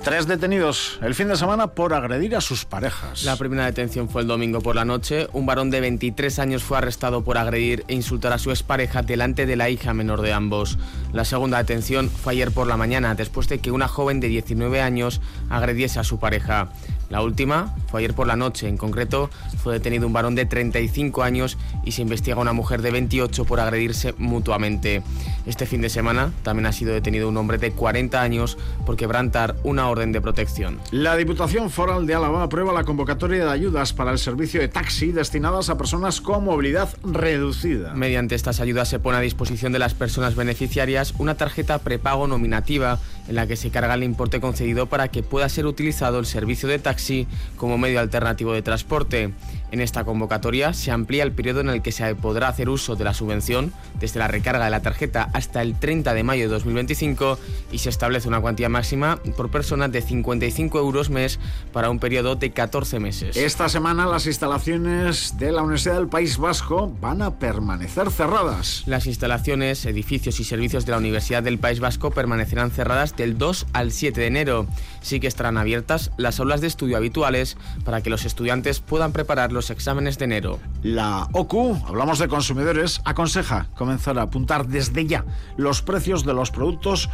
Tres 0.04 0.28
detenidos 0.28 1.00
el 1.02 1.16
fin 1.16 1.28
de 1.28 1.36
semana 1.36 1.68
por 1.68 1.94
agredir 1.94 2.36
a 2.36 2.42
sus 2.42 2.66
parejas. 2.66 3.24
La 3.24 3.36
primera 3.36 3.66
detención 3.66 4.10
fue 4.10 4.22
el 4.22 4.28
domingo 4.28 4.62
por 4.62 4.76
la 4.76 4.86
noche. 4.86 5.28
Un 5.34 5.46
varón 5.46 5.70
de 5.70 5.82
23 5.82 6.40
años 6.40 6.64
fue 6.64 6.78
arrestado 6.78 7.24
por 7.24 7.38
agredir 7.38 7.84
e 7.88 7.94
insultar 7.94 8.34
a 8.34 8.38
su 8.38 8.50
expareja 8.50 9.02
delante 9.02 9.46
de 9.46 9.56
la 9.56 9.70
hija 9.70 9.94
menor 9.94 10.22
de 10.22 10.34
ambos. 10.34 10.78
La 11.14 11.26
segunda 11.26 11.58
detención 11.58 12.10
fue 12.10 12.34
ayer 12.34 12.52
por 12.52 12.68
la 12.68 12.78
mañana, 12.78 13.16
después 13.16 13.50
de 13.50 13.60
que 13.60 13.72
una 13.72 13.88
joven 13.88 14.20
de 14.20 14.30
19 14.30 14.82
años 14.82 15.22
agrediese 15.50 16.00
a 16.00 16.04
su 16.04 16.20
pareja. 16.20 16.70
La 17.10 17.24
última 17.24 17.76
fue 17.88 18.02
ayer 18.02 18.14
por 18.14 18.28
la 18.28 18.36
noche. 18.36 18.68
En 18.68 18.78
concreto, 18.78 19.30
fue 19.64 19.74
detenido 19.74 20.06
un 20.06 20.14
varón 20.14 20.36
de 20.36 20.46
35 20.46 21.24
años 21.24 21.58
y 21.84 21.92
se 21.94 22.04
investiga 22.04 22.38
a 22.38 22.42
una 22.42 22.54
mujer 22.54 22.82
de 22.82 22.92
28 22.92 23.46
por 23.46 23.60
agredirse 23.60 24.14
mutuamente. 24.18 25.02
Este 25.48 25.66
fin 25.66 25.82
de 25.82 25.90
semana 25.90 26.32
también 26.44 26.68
ha 26.68 26.72
sido 26.72 26.94
detenido 26.94 27.28
un 27.28 27.38
hombre 27.38 27.58
de 27.58 27.72
40 27.72 28.22
años 28.22 28.58
por 28.86 28.96
quebrantar 28.96 29.56
una 29.70 29.90
orden 29.90 30.12
de 30.12 30.20
protección. 30.22 30.80
La 30.92 31.16
Diputación 31.16 31.70
Foral 31.70 32.06
de 32.06 32.16
Álava 32.16 32.44
aprueba 32.44 32.74
la 32.74 32.84
convocatoria 32.84 33.46
de 33.46 33.52
ayudas 33.52 33.94
para 33.94 34.12
el 34.12 34.18
servicio 34.18 34.60
de 34.60 34.68
taxi 34.68 35.12
destinadas 35.12 35.70
a 35.70 35.78
personas 35.78 36.22
con 36.22 36.44
movilidad 36.44 36.90
reducida. 37.04 37.94
Mediante 37.94 38.36
estas 38.36 38.60
ayudas 38.60 38.90
se 38.90 39.00
pone 39.00 39.18
a 39.18 39.22
disposición 39.22 39.72
de 39.72 39.80
las 39.80 39.94
personas 39.94 40.36
beneficiarias 40.36 41.14
una 41.18 41.36
tarjeta 41.36 41.80
prepago 41.80 42.28
nominativa 42.28 43.00
en 43.28 43.36
la 43.36 43.48
que 43.48 43.56
se 43.56 43.70
carga 43.70 43.94
el 43.94 44.04
importe 44.04 44.42
concedido 44.42 44.88
para 44.88 45.10
que 45.10 45.24
pueda 45.24 45.48
ser 45.50 45.68
utilizado 45.68 46.20
el 46.20 46.26
servicio 46.26 46.68
de 46.68 46.80
taxi 46.80 47.28
como 47.56 47.78
medio 47.78 48.00
alternativo 48.00 48.54
de 48.54 48.62
transporte. 48.62 49.34
En 49.72 49.82
esta 49.82 50.04
convocatoria 50.04 50.74
se 50.74 50.92
amplía 50.92 51.24
el 51.24 51.32
periodo 51.32 51.62
en 51.62 51.70
el 51.70 51.82
que 51.82 51.92
se 51.92 52.16
podrá 52.16 52.48
hacer 52.48 52.70
uso 52.70 52.96
de 52.96 53.04
la 53.04 53.14
subvención, 53.14 53.72
desde 54.00 54.20
la 54.20 54.28
recarga 54.28 54.66
de 54.66 54.72
la 54.72 54.82
tarjeta 54.82 55.30
hasta 55.34 55.62
el 55.62 55.78
30 55.78 56.14
de 56.14 56.24
mayo 56.24 56.44
de 56.44 56.50
2025, 56.50 57.38
y 57.72 57.78
se 57.78 57.90
establece 57.90 58.28
una 58.28 58.42
cuantía 58.42 58.70
máxima 58.70 59.18
por 59.38 59.50
persona 59.50 59.88
de 59.88 60.02
55 60.02 60.80
euros 60.80 61.10
mes 61.10 61.40
para 61.72 61.90
un 61.90 62.00
periodo 62.00 62.36
de 62.36 62.52
14 62.52 63.00
meses. 63.00 63.38
Esta 63.38 63.70
semana 63.70 64.08
las 64.08 64.26
instalaciones 64.26 65.38
de 65.38 65.52
la 65.52 65.62
Universidad 65.62 65.96
del 65.96 66.08
País 66.08 66.38
Vasco 66.38 66.92
van 67.00 67.22
a 67.22 67.38
permanecer 67.38 68.10
cerradas. 68.12 68.84
Las 68.86 69.06
instalaciones, 69.06 69.86
edificios 69.86 70.40
y 70.40 70.44
servicios 70.44 70.86
de 70.86 70.92
la 70.92 70.98
Universidad 70.98 71.44
del 71.44 71.60
País 71.60 71.80
Vasco 71.80 72.12
permanecerán 72.12 72.72
cerradas 72.72 73.16
del 73.16 73.38
2 73.38 73.68
al 73.74 73.92
7 73.92 74.20
de 74.20 74.28
enero. 74.28 74.68
Sí 75.02 75.20
que 75.20 75.28
estarán 75.28 75.58
abiertas 75.58 76.12
las 76.18 76.40
aulas 76.40 76.62
de 76.62 76.68
estudio 76.68 76.98
habituales 76.98 77.58
para 77.86 78.02
que 78.02 78.10
los 78.10 78.26
estudiantes 78.26 78.80
puedan 78.80 79.12
preparar 79.12 79.52
los 79.60 79.72
exámenes 79.72 80.18
de 80.18 80.24
enero. 80.24 80.58
La 80.84 81.28
OCU, 81.34 81.78
hablamos 81.86 82.18
de 82.18 82.30
consumidores, 82.30 83.02
aconseja 83.04 83.68
comenzar 83.76 84.18
a 84.18 84.22
apuntar 84.22 84.66
desde 84.68 85.06
ya 85.06 85.26
los 85.58 85.82
precios 85.82 86.24
de 86.24 86.34
los 86.34 86.50
productos 86.50 87.10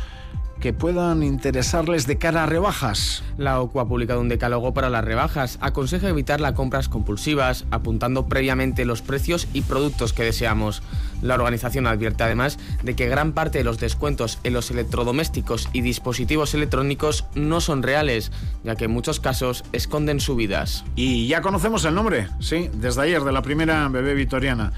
que 0.60 0.74
puedan 0.74 1.24
interesarles 1.24 2.08
de 2.08 2.18
cara 2.18 2.44
a 2.44 2.46
rebajas. 2.46 3.24
La 3.38 3.60
OCU 3.60 3.80
ha 3.80 3.88
publicado 3.88 4.22
un 4.22 4.30
decálogo 4.30 4.74
para 4.74 4.90
las 4.90 5.06
rebajas. 5.06 5.58
Aconseja 5.62 6.10
evitar 6.10 6.42
las 6.42 6.54
compras 6.54 6.90
compulsivas, 6.90 7.66
apuntando 7.72 8.26
previamente 8.28 8.86
los 8.86 9.02
precios 9.02 9.48
y 9.54 9.62
productos 9.62 10.14
que 10.14 10.24
deseamos. 10.24 10.82
La 11.22 11.36
organización 11.36 11.88
advierte 11.88 12.24
además 12.24 12.58
de 12.84 12.96
que 12.96 13.08
gran 13.08 13.34
parte 13.34 13.58
de 13.58 13.64
los 13.64 13.80
descuentos 13.80 14.40
en 14.44 14.54
los 14.54 14.72
electrodomésticos 14.72 15.70
y 15.74 15.82
dispositivos 15.82 16.54
electrónicos 16.54 17.26
no 17.36 17.62
son 17.62 17.84
reales, 17.84 18.32
ya 18.64 18.76
que 18.76 18.86
en 18.86 18.92
muchos 18.92 19.20
casos 19.20 19.64
esconden 19.72 20.20
subidas. 20.20 20.84
Y 20.96 21.28
ya 21.28 21.42
conocemos 21.42 21.86
el 21.86 21.96
nombre, 21.96 22.28
sí, 22.40 22.70
desde 22.74 23.02
ayer 23.02 23.24
de 23.24 23.32
la 23.32 23.42
primera 23.42 23.88
bebé 23.90 24.14
vitoriana 24.14 24.74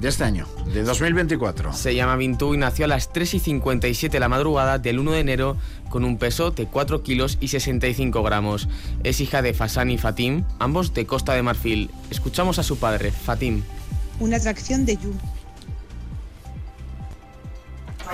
de 0.00 0.08
este 0.08 0.24
año, 0.24 0.46
de 0.72 0.82
2024. 0.82 1.74
Se 1.74 1.94
llama 1.94 2.16
Bintú 2.16 2.54
y 2.54 2.58
nació 2.58 2.86
a 2.86 2.88
las 2.88 3.12
3 3.12 3.34
y 3.34 3.38
57 3.38 4.16
de 4.16 4.20
la 4.20 4.28
madrugada 4.28 4.78
del 4.78 4.98
1 4.98 5.12
de 5.12 5.19
enero 5.20 5.56
con 5.88 6.04
un 6.04 6.18
peso 6.18 6.50
de 6.50 6.66
4 6.66 7.02
kilos 7.02 7.38
y 7.40 7.48
65 7.48 8.22
gramos. 8.22 8.68
Es 9.04 9.20
hija 9.20 9.42
de 9.42 9.54
Fasan 9.54 9.90
y 9.90 9.98
Fatim, 9.98 10.44
ambos 10.58 10.94
de 10.94 11.06
Costa 11.06 11.34
de 11.34 11.42
Marfil. 11.42 11.90
Escuchamos 12.10 12.58
a 12.58 12.62
su 12.62 12.78
padre, 12.78 13.12
Fatim. 13.12 13.62
Una 14.18 14.36
atracción 14.36 14.84
de 14.84 14.96
Yu. 14.96 15.14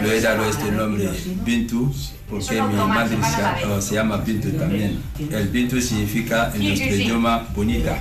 Le 0.03 0.19
he 0.19 0.21
dado 0.21 0.45
este 0.45 0.71
nombre 0.71 1.09
Bintu 1.42 1.90
porque 2.29 2.61
mi 2.61 2.75
madre 2.75 3.16
se, 3.23 3.83
se 3.83 3.95
llama 3.95 4.19
Bintu 4.19 4.51
también. 4.51 5.01
El 5.19 5.49
Bintu 5.49 5.81
significa 5.81 6.53
en 6.55 6.64
nuestro 6.64 6.95
idioma 6.95 7.49
bonita. 7.55 7.99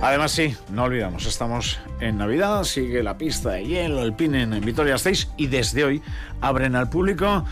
Además, 0.00 0.30
sí, 0.30 0.56
no 0.70 0.84
olvidamos, 0.84 1.26
estamos 1.26 1.80
en 2.00 2.18
Navidad, 2.18 2.62
sigue 2.62 3.02
la 3.02 3.18
pista 3.18 3.50
de 3.50 3.66
hielo, 3.66 4.02
el 4.02 4.12
pin 4.12 4.34
en 4.36 4.60
Vitoria 4.60 4.96
6 4.96 5.30
y 5.36 5.48
desde 5.48 5.84
hoy 5.84 6.02
abren 6.40 6.76
al 6.76 6.88
público 6.88 7.44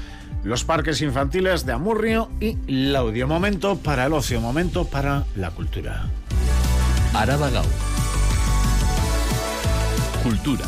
los 0.44 0.62
parques 0.62 1.02
infantiles 1.02 1.66
de 1.66 1.72
Amurrio 1.72 2.30
y 2.38 2.56
Laudio. 2.68 3.26
Momento 3.26 3.76
para 3.76 4.06
el 4.06 4.12
ocio, 4.12 4.40
momento 4.40 4.84
para 4.84 5.24
la 5.34 5.50
cultura. 5.50 6.06
Arabagao. 7.14 7.64
Cultura. 10.22 10.66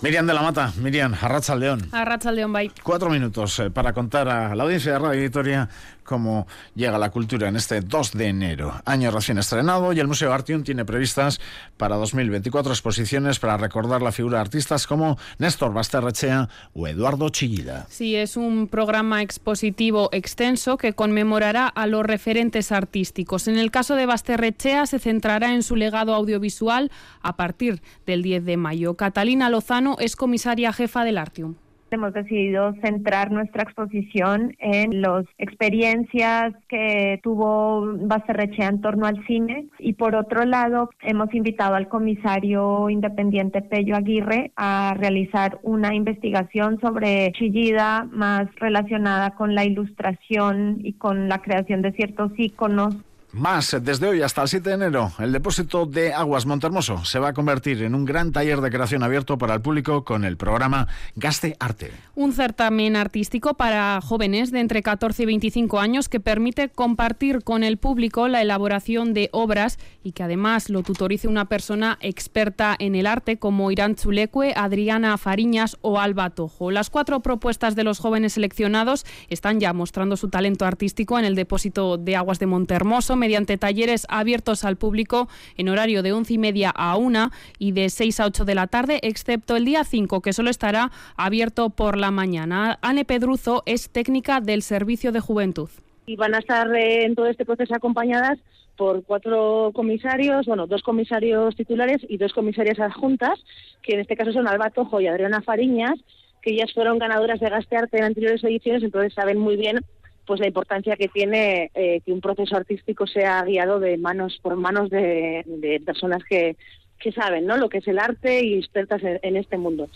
Miriam 0.00 0.28
de 0.28 0.34
la 0.34 0.42
Mata, 0.42 0.72
Miriam, 0.76 1.12
Arracha 1.20 1.56
León. 1.56 1.88
Arracha 1.90 2.30
León, 2.30 2.52
bye. 2.52 2.70
Cuatro 2.84 3.10
minutos 3.10 3.58
eh, 3.58 3.68
para 3.68 3.92
contar 3.92 4.28
a 4.28 4.54
la 4.54 4.62
audiencia 4.62 4.92
de 4.92 4.98
Radio 5.00 5.20
Victoria 5.22 5.68
cómo 6.08 6.46
llega 6.74 6.98
la 6.98 7.10
cultura 7.10 7.48
en 7.48 7.56
este 7.56 7.82
2 7.82 8.12
de 8.12 8.28
enero, 8.28 8.80
año 8.86 9.10
recién 9.10 9.36
estrenado, 9.36 9.92
y 9.92 10.00
el 10.00 10.08
Museo 10.08 10.32
Artium 10.32 10.62
tiene 10.64 10.86
previstas 10.86 11.38
para 11.76 11.96
2024 11.96 12.72
exposiciones 12.72 13.38
para 13.38 13.58
recordar 13.58 14.00
la 14.00 14.10
figura 14.10 14.38
de 14.38 14.42
artistas 14.42 14.86
como 14.86 15.18
Néstor 15.38 15.74
Basterrechea 15.74 16.48
o 16.72 16.88
Eduardo 16.88 17.28
Chillida. 17.28 17.86
Sí, 17.90 18.16
es 18.16 18.38
un 18.38 18.68
programa 18.68 19.20
expositivo 19.20 20.08
extenso 20.12 20.78
que 20.78 20.94
conmemorará 20.94 21.68
a 21.68 21.86
los 21.86 22.04
referentes 22.04 22.72
artísticos. 22.72 23.46
En 23.46 23.58
el 23.58 23.70
caso 23.70 23.94
de 23.94 24.06
Basterrechea 24.06 24.86
se 24.86 24.98
centrará 24.98 25.54
en 25.54 25.62
su 25.62 25.76
legado 25.76 26.14
audiovisual 26.14 26.90
a 27.20 27.36
partir 27.36 27.82
del 28.06 28.22
10 28.22 28.46
de 28.46 28.56
mayo. 28.56 28.94
Catalina 28.94 29.50
Lozano 29.50 29.96
es 30.00 30.16
comisaria 30.16 30.72
jefa 30.72 31.04
del 31.04 31.18
Artium. 31.18 31.56
Hemos 31.90 32.12
decidido 32.12 32.74
centrar 32.82 33.32
nuestra 33.32 33.62
exposición 33.62 34.54
en 34.58 35.00
las 35.00 35.24
experiencias 35.38 36.52
que 36.68 37.18
tuvo 37.22 37.96
Basterrechea 38.00 38.68
en 38.68 38.80
torno 38.82 39.06
al 39.06 39.24
cine. 39.26 39.68
Y 39.78 39.94
por 39.94 40.14
otro 40.14 40.44
lado 40.44 40.90
hemos 41.00 41.32
invitado 41.34 41.74
al 41.74 41.88
comisario 41.88 42.90
independiente 42.90 43.62
Pello 43.62 43.96
Aguirre 43.96 44.52
a 44.56 44.94
realizar 44.98 45.58
una 45.62 45.94
investigación 45.94 46.78
sobre 46.80 47.32
Chillida 47.32 48.06
más 48.10 48.54
relacionada 48.56 49.30
con 49.30 49.54
la 49.54 49.64
ilustración 49.64 50.78
y 50.82 50.92
con 50.92 51.28
la 51.28 51.40
creación 51.40 51.80
de 51.80 51.92
ciertos 51.92 52.32
íconos 52.36 52.96
más, 53.32 53.76
desde 53.82 54.08
hoy 54.08 54.22
hasta 54.22 54.40
el 54.40 54.48
7 54.48 54.70
de 54.70 54.74
enero, 54.74 55.12
el 55.18 55.32
depósito 55.32 55.84
de 55.84 56.14
aguas 56.14 56.46
Montermoso 56.46 57.04
se 57.04 57.18
va 57.18 57.28
a 57.28 57.32
convertir 57.34 57.82
en 57.82 57.94
un 57.94 58.06
gran 58.06 58.32
taller 58.32 58.62
de 58.62 58.70
creación 58.70 59.02
abierto 59.02 59.36
para 59.36 59.54
el 59.54 59.60
público 59.60 60.02
con 60.02 60.24
el 60.24 60.38
programa 60.38 60.88
Gaste 61.14 61.54
Arte. 61.60 61.90
Un 62.14 62.32
certamen 62.32 62.96
artístico 62.96 63.54
para 63.54 64.00
jóvenes 64.00 64.50
de 64.50 64.60
entre 64.60 64.82
14 64.82 65.24
y 65.24 65.26
25 65.26 65.78
años 65.78 66.08
que 66.08 66.20
permite 66.20 66.70
compartir 66.70 67.44
con 67.44 67.64
el 67.64 67.76
público 67.76 68.28
la 68.28 68.40
elaboración 68.40 69.12
de 69.12 69.28
obras 69.32 69.78
y 70.02 70.12
que 70.12 70.22
además 70.22 70.70
lo 70.70 70.82
tutorice 70.82 71.28
una 71.28 71.44
persona 71.44 71.98
experta 72.00 72.74
en 72.78 72.94
el 72.94 73.06
arte 73.06 73.38
como 73.38 73.70
Irán 73.70 73.94
Chulecue, 73.94 74.54
Adriana 74.56 75.18
Fariñas 75.18 75.76
o 75.82 76.00
Alba 76.00 76.30
Tojo. 76.30 76.70
Las 76.70 76.88
cuatro 76.88 77.20
propuestas 77.20 77.76
de 77.76 77.84
los 77.84 77.98
jóvenes 77.98 78.32
seleccionados 78.32 79.04
están 79.28 79.60
ya 79.60 79.74
mostrando 79.74 80.16
su 80.16 80.30
talento 80.30 80.64
artístico 80.64 81.18
en 81.18 81.26
el 81.26 81.34
depósito 81.34 81.98
de 81.98 82.16
aguas 82.16 82.38
de 82.38 82.46
Montermoso 82.46 83.17
mediante 83.18 83.58
talleres 83.58 84.06
abiertos 84.08 84.64
al 84.64 84.76
público 84.76 85.28
en 85.56 85.68
horario 85.68 86.02
de 86.02 86.12
once 86.12 86.34
y 86.34 86.38
media 86.38 86.70
a 86.70 86.96
una 86.96 87.30
y 87.58 87.72
de 87.72 87.90
6 87.90 88.20
a 88.20 88.26
8 88.26 88.44
de 88.44 88.54
la 88.54 88.66
tarde, 88.66 89.00
excepto 89.02 89.56
el 89.56 89.64
día 89.64 89.84
5, 89.84 90.22
que 90.22 90.32
solo 90.32 90.50
estará 90.50 90.90
abierto 91.16 91.70
por 91.70 91.98
la 91.98 92.10
mañana. 92.10 92.78
Anne 92.82 93.04
Pedruzo 93.04 93.62
es 93.66 93.90
técnica 93.90 94.40
del 94.40 94.62
Servicio 94.62 95.12
de 95.12 95.20
Juventud. 95.20 95.68
Y 96.06 96.16
van 96.16 96.34
a 96.34 96.38
estar 96.38 96.74
eh, 96.74 97.04
en 97.04 97.14
todo 97.14 97.26
este 97.26 97.44
proceso 97.44 97.74
acompañadas 97.74 98.38
por 98.78 99.04
cuatro 99.04 99.72
comisarios, 99.74 100.46
bueno, 100.46 100.66
dos 100.66 100.82
comisarios 100.82 101.54
titulares 101.56 101.98
y 102.08 102.16
dos 102.16 102.32
comisarias 102.32 102.78
adjuntas, 102.78 103.38
que 103.82 103.94
en 103.94 104.00
este 104.00 104.16
caso 104.16 104.32
son 104.32 104.46
Alba 104.46 104.70
Tojo 104.70 105.00
y 105.00 105.08
Adriana 105.08 105.42
Fariñas, 105.42 105.98
que 106.40 106.52
ellas 106.52 106.72
fueron 106.72 106.98
ganadoras 106.98 107.40
de 107.40 107.50
Gastearte 107.50 107.98
en 107.98 108.04
anteriores 108.04 108.42
ediciones, 108.44 108.84
entonces 108.84 109.12
saben 109.12 109.38
muy 109.38 109.56
bien 109.56 109.80
pues 110.28 110.40
la 110.40 110.46
importancia 110.46 110.94
que 110.96 111.08
tiene 111.08 111.70
eh, 111.74 112.02
que 112.04 112.12
un 112.12 112.20
proceso 112.20 112.54
artístico 112.54 113.06
sea 113.06 113.42
guiado 113.44 113.80
de 113.80 113.96
manos 113.96 114.38
por 114.42 114.56
manos 114.56 114.90
de, 114.90 115.42
de 115.46 115.80
personas 115.80 116.22
que, 116.22 116.54
que 117.00 117.12
saben 117.12 117.46
¿no? 117.46 117.56
lo 117.56 117.70
que 117.70 117.78
es 117.78 117.88
el 117.88 117.98
arte 117.98 118.44
y 118.44 118.58
expertas 118.58 119.02
en, 119.02 119.18
en 119.22 119.36
este 119.38 119.56
mundo. 119.56 119.88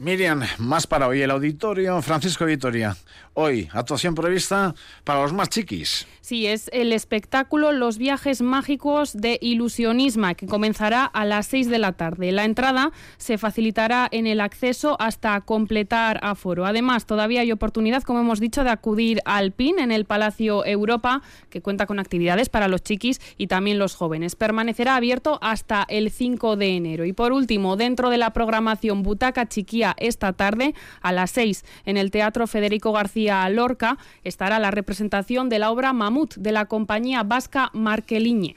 Miriam, 0.00 0.44
más 0.58 0.86
para 0.86 1.08
hoy 1.08 1.22
el 1.22 1.30
auditorio 1.32 2.00
Francisco 2.02 2.44
Vitoria. 2.44 2.96
Hoy, 3.34 3.68
actuación 3.72 4.14
prevista 4.14 4.74
para 5.02 5.22
los 5.22 5.32
más 5.32 5.48
chiquis. 5.48 6.06
Sí, 6.20 6.46
es 6.46 6.68
el 6.72 6.92
espectáculo 6.92 7.72
Los 7.72 7.96
viajes 7.96 8.42
mágicos 8.42 9.14
de 9.14 9.38
Ilusionisma, 9.40 10.34
que 10.34 10.46
comenzará 10.46 11.04
a 11.04 11.24
las 11.24 11.46
6 11.46 11.68
de 11.70 11.78
la 11.78 11.92
tarde. 11.92 12.32
La 12.32 12.44
entrada 12.44 12.92
se 13.16 13.38
facilitará 13.38 14.08
en 14.10 14.26
el 14.26 14.40
acceso 14.40 14.96
hasta 15.00 15.40
completar 15.40 16.20
aforo. 16.22 16.66
Además, 16.66 17.06
todavía 17.06 17.40
hay 17.40 17.50
oportunidad, 17.50 18.02
como 18.02 18.20
hemos 18.20 18.40
dicho, 18.40 18.62
de 18.62 18.70
acudir 18.70 19.20
al 19.24 19.52
PIN 19.52 19.78
en 19.78 19.90
el 19.90 20.04
Palacio 20.04 20.66
Europa, 20.66 21.22
que 21.48 21.62
cuenta 21.62 21.86
con 21.86 21.98
actividades 21.98 22.48
para 22.48 22.68
los 22.68 22.82
chiquis 22.82 23.20
y 23.36 23.46
también 23.46 23.78
los 23.78 23.94
jóvenes. 23.94 24.36
Permanecerá 24.36 24.96
abierto 24.96 25.38
hasta 25.42 25.86
el 25.88 26.10
5 26.10 26.56
de 26.56 26.76
enero. 26.76 27.04
Y 27.04 27.12
por 27.12 27.32
último, 27.32 27.76
dentro 27.76 28.10
de 28.10 28.18
la 28.18 28.32
programación 28.32 29.02
Butaca 29.02 29.48
Chiquía 29.48 29.87
esta 29.98 30.32
tarde, 30.32 30.74
a 31.00 31.12
las 31.12 31.30
6, 31.30 31.64
en 31.86 31.96
el 31.96 32.10
Teatro 32.10 32.46
Federico 32.46 32.92
García 32.92 33.48
Lorca, 33.48 33.98
estará 34.24 34.58
la 34.58 34.70
representación 34.70 35.48
de 35.48 35.58
la 35.58 35.70
obra 35.70 35.92
Mamut 35.92 36.34
de 36.36 36.52
la 36.52 36.66
compañía 36.66 37.22
vasca 37.22 37.70
Marqueliñe. 37.72 38.56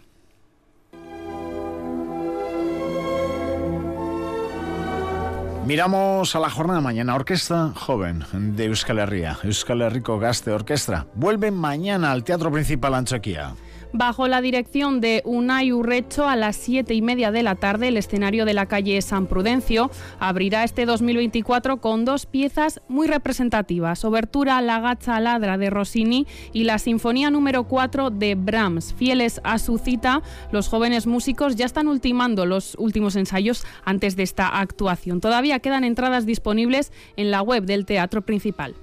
Miramos 5.66 6.36
a 6.36 6.40
la 6.40 6.50
jornada 6.50 6.82
mañana. 6.82 7.16
Orquesta 7.16 7.72
Joven 7.76 8.26
de 8.58 8.66
Euskal 8.66 9.00
Herria, 9.00 9.38
Euskal 9.44 9.82
Herriko 9.82 10.18
Gaste 10.20 10.52
Orquestra, 10.52 11.06
vuelve 11.14 11.52
mañana 11.52 12.12
al 12.12 12.24
Teatro 12.24 12.52
Principal 12.52 12.96
Anchoquia. 12.96 13.54
Bajo 13.94 14.30
la 14.30 14.40
dirección 14.40 15.02
de 15.02 15.22
Unai 15.26 15.74
Urrecho, 15.74 16.26
a 16.26 16.38
las 16.38 16.56
siete 16.56 16.94
y 16.94 17.02
media 17.02 17.32
de 17.32 17.44
la 17.44 17.56
tarde, 17.56 17.90
el 17.90 17.98
escenario 17.98 18.46
de 18.46 18.54
la 18.54 18.66
calle 18.66 19.02
San 19.02 19.28
Prudencio 19.28 19.92
abrirá 20.18 20.64
este 20.64 20.86
2024 20.86 21.82
con 21.82 22.06
dos 22.06 22.26
piezas 22.26 22.82
muy 22.88 23.08
representativas: 23.08 24.06
Obertura 24.06 24.62
La 24.62 24.80
Gacha 24.80 25.20
Ladra 25.20 25.58
de 25.58 25.70
Rossini 25.70 26.26
y 26.54 26.64
la 26.64 26.80
Sinfonía 26.80 27.30
número 27.30 27.66
4 27.66 28.12
de 28.12 28.36
Brahms. 28.36 28.94
Fieles 28.94 29.42
a 29.44 29.60
su 29.60 29.78
cita, 29.78 30.22
los 30.54 30.70
jóvenes 30.70 31.06
músicos 31.06 31.58
ya 31.58 31.66
están 31.66 31.90
ultimando 31.90 32.46
los 32.46 32.76
últimos 32.80 33.18
ensayos 33.18 33.66
antes 33.84 34.16
de 34.16 34.24
esta 34.24 34.48
actuación. 34.48 35.20
Todavía 35.20 35.60
quedan 35.60 35.84
entradas 35.84 36.26
disponibles 36.26 36.94
en 37.18 37.30
la 37.30 37.42
web 37.42 37.66
del 37.66 37.86
teatro 37.86 38.22
principal. 38.22 38.74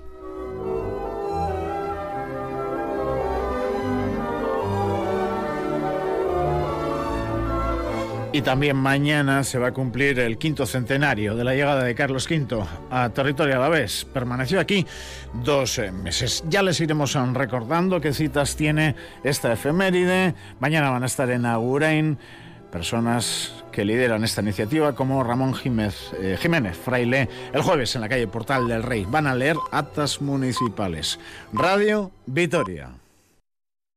Y 8.31 8.43
también 8.43 8.77
mañana 8.77 9.43
se 9.43 9.59
va 9.59 9.69
a 9.69 9.73
cumplir 9.73 10.19
el 10.21 10.37
quinto 10.37 10.67
centenario 10.67 11.35
de 11.35 11.45
la 11.45 11.55
llegada 11.55 11.83
de 11.83 11.95
Carlos 11.95 12.29
V 12.31 12.63
a 12.91 13.09
territorio 13.09 13.57
alavés. 13.57 14.05
Permaneció 14.05 14.61
aquí 14.61 14.87
dos 15.43 15.79
eh, 15.79 15.91
meses. 15.91 16.45
Ya 16.47 16.63
les 16.63 16.79
iremos 16.81 17.15
recordando 17.33 18.03
qué 18.03 18.13
citas 18.13 18.55
tiene 18.55 18.95
esta 19.25 19.53
efeméride. 19.55 20.35
Mañana 20.61 20.91
van 20.91 21.05
a 21.05 21.07
estar 21.07 21.31
en 21.31 21.47
Agurain 21.47 22.19
personas 22.71 23.65
que 23.73 23.87
lideran 23.87 24.23
esta 24.25 24.43
iniciativa 24.43 24.95
como 24.95 25.25
Ramón 25.25 25.55
Jiménez, 25.55 26.13
eh, 26.21 26.37
Jiménez 26.39 26.77
Fraile 26.77 27.31
el 27.55 27.63
jueves 27.63 27.95
en 27.95 28.03
la 28.03 28.11
calle 28.11 28.29
Portal 28.29 28.69
del 28.69 28.83
Rey. 28.83 29.07
Van 29.09 29.27
a 29.27 29.35
leer 29.35 29.57
actas 29.73 30.21
municipales. 30.21 31.19
Radio 31.55 32.11
Vitoria. 32.27 32.98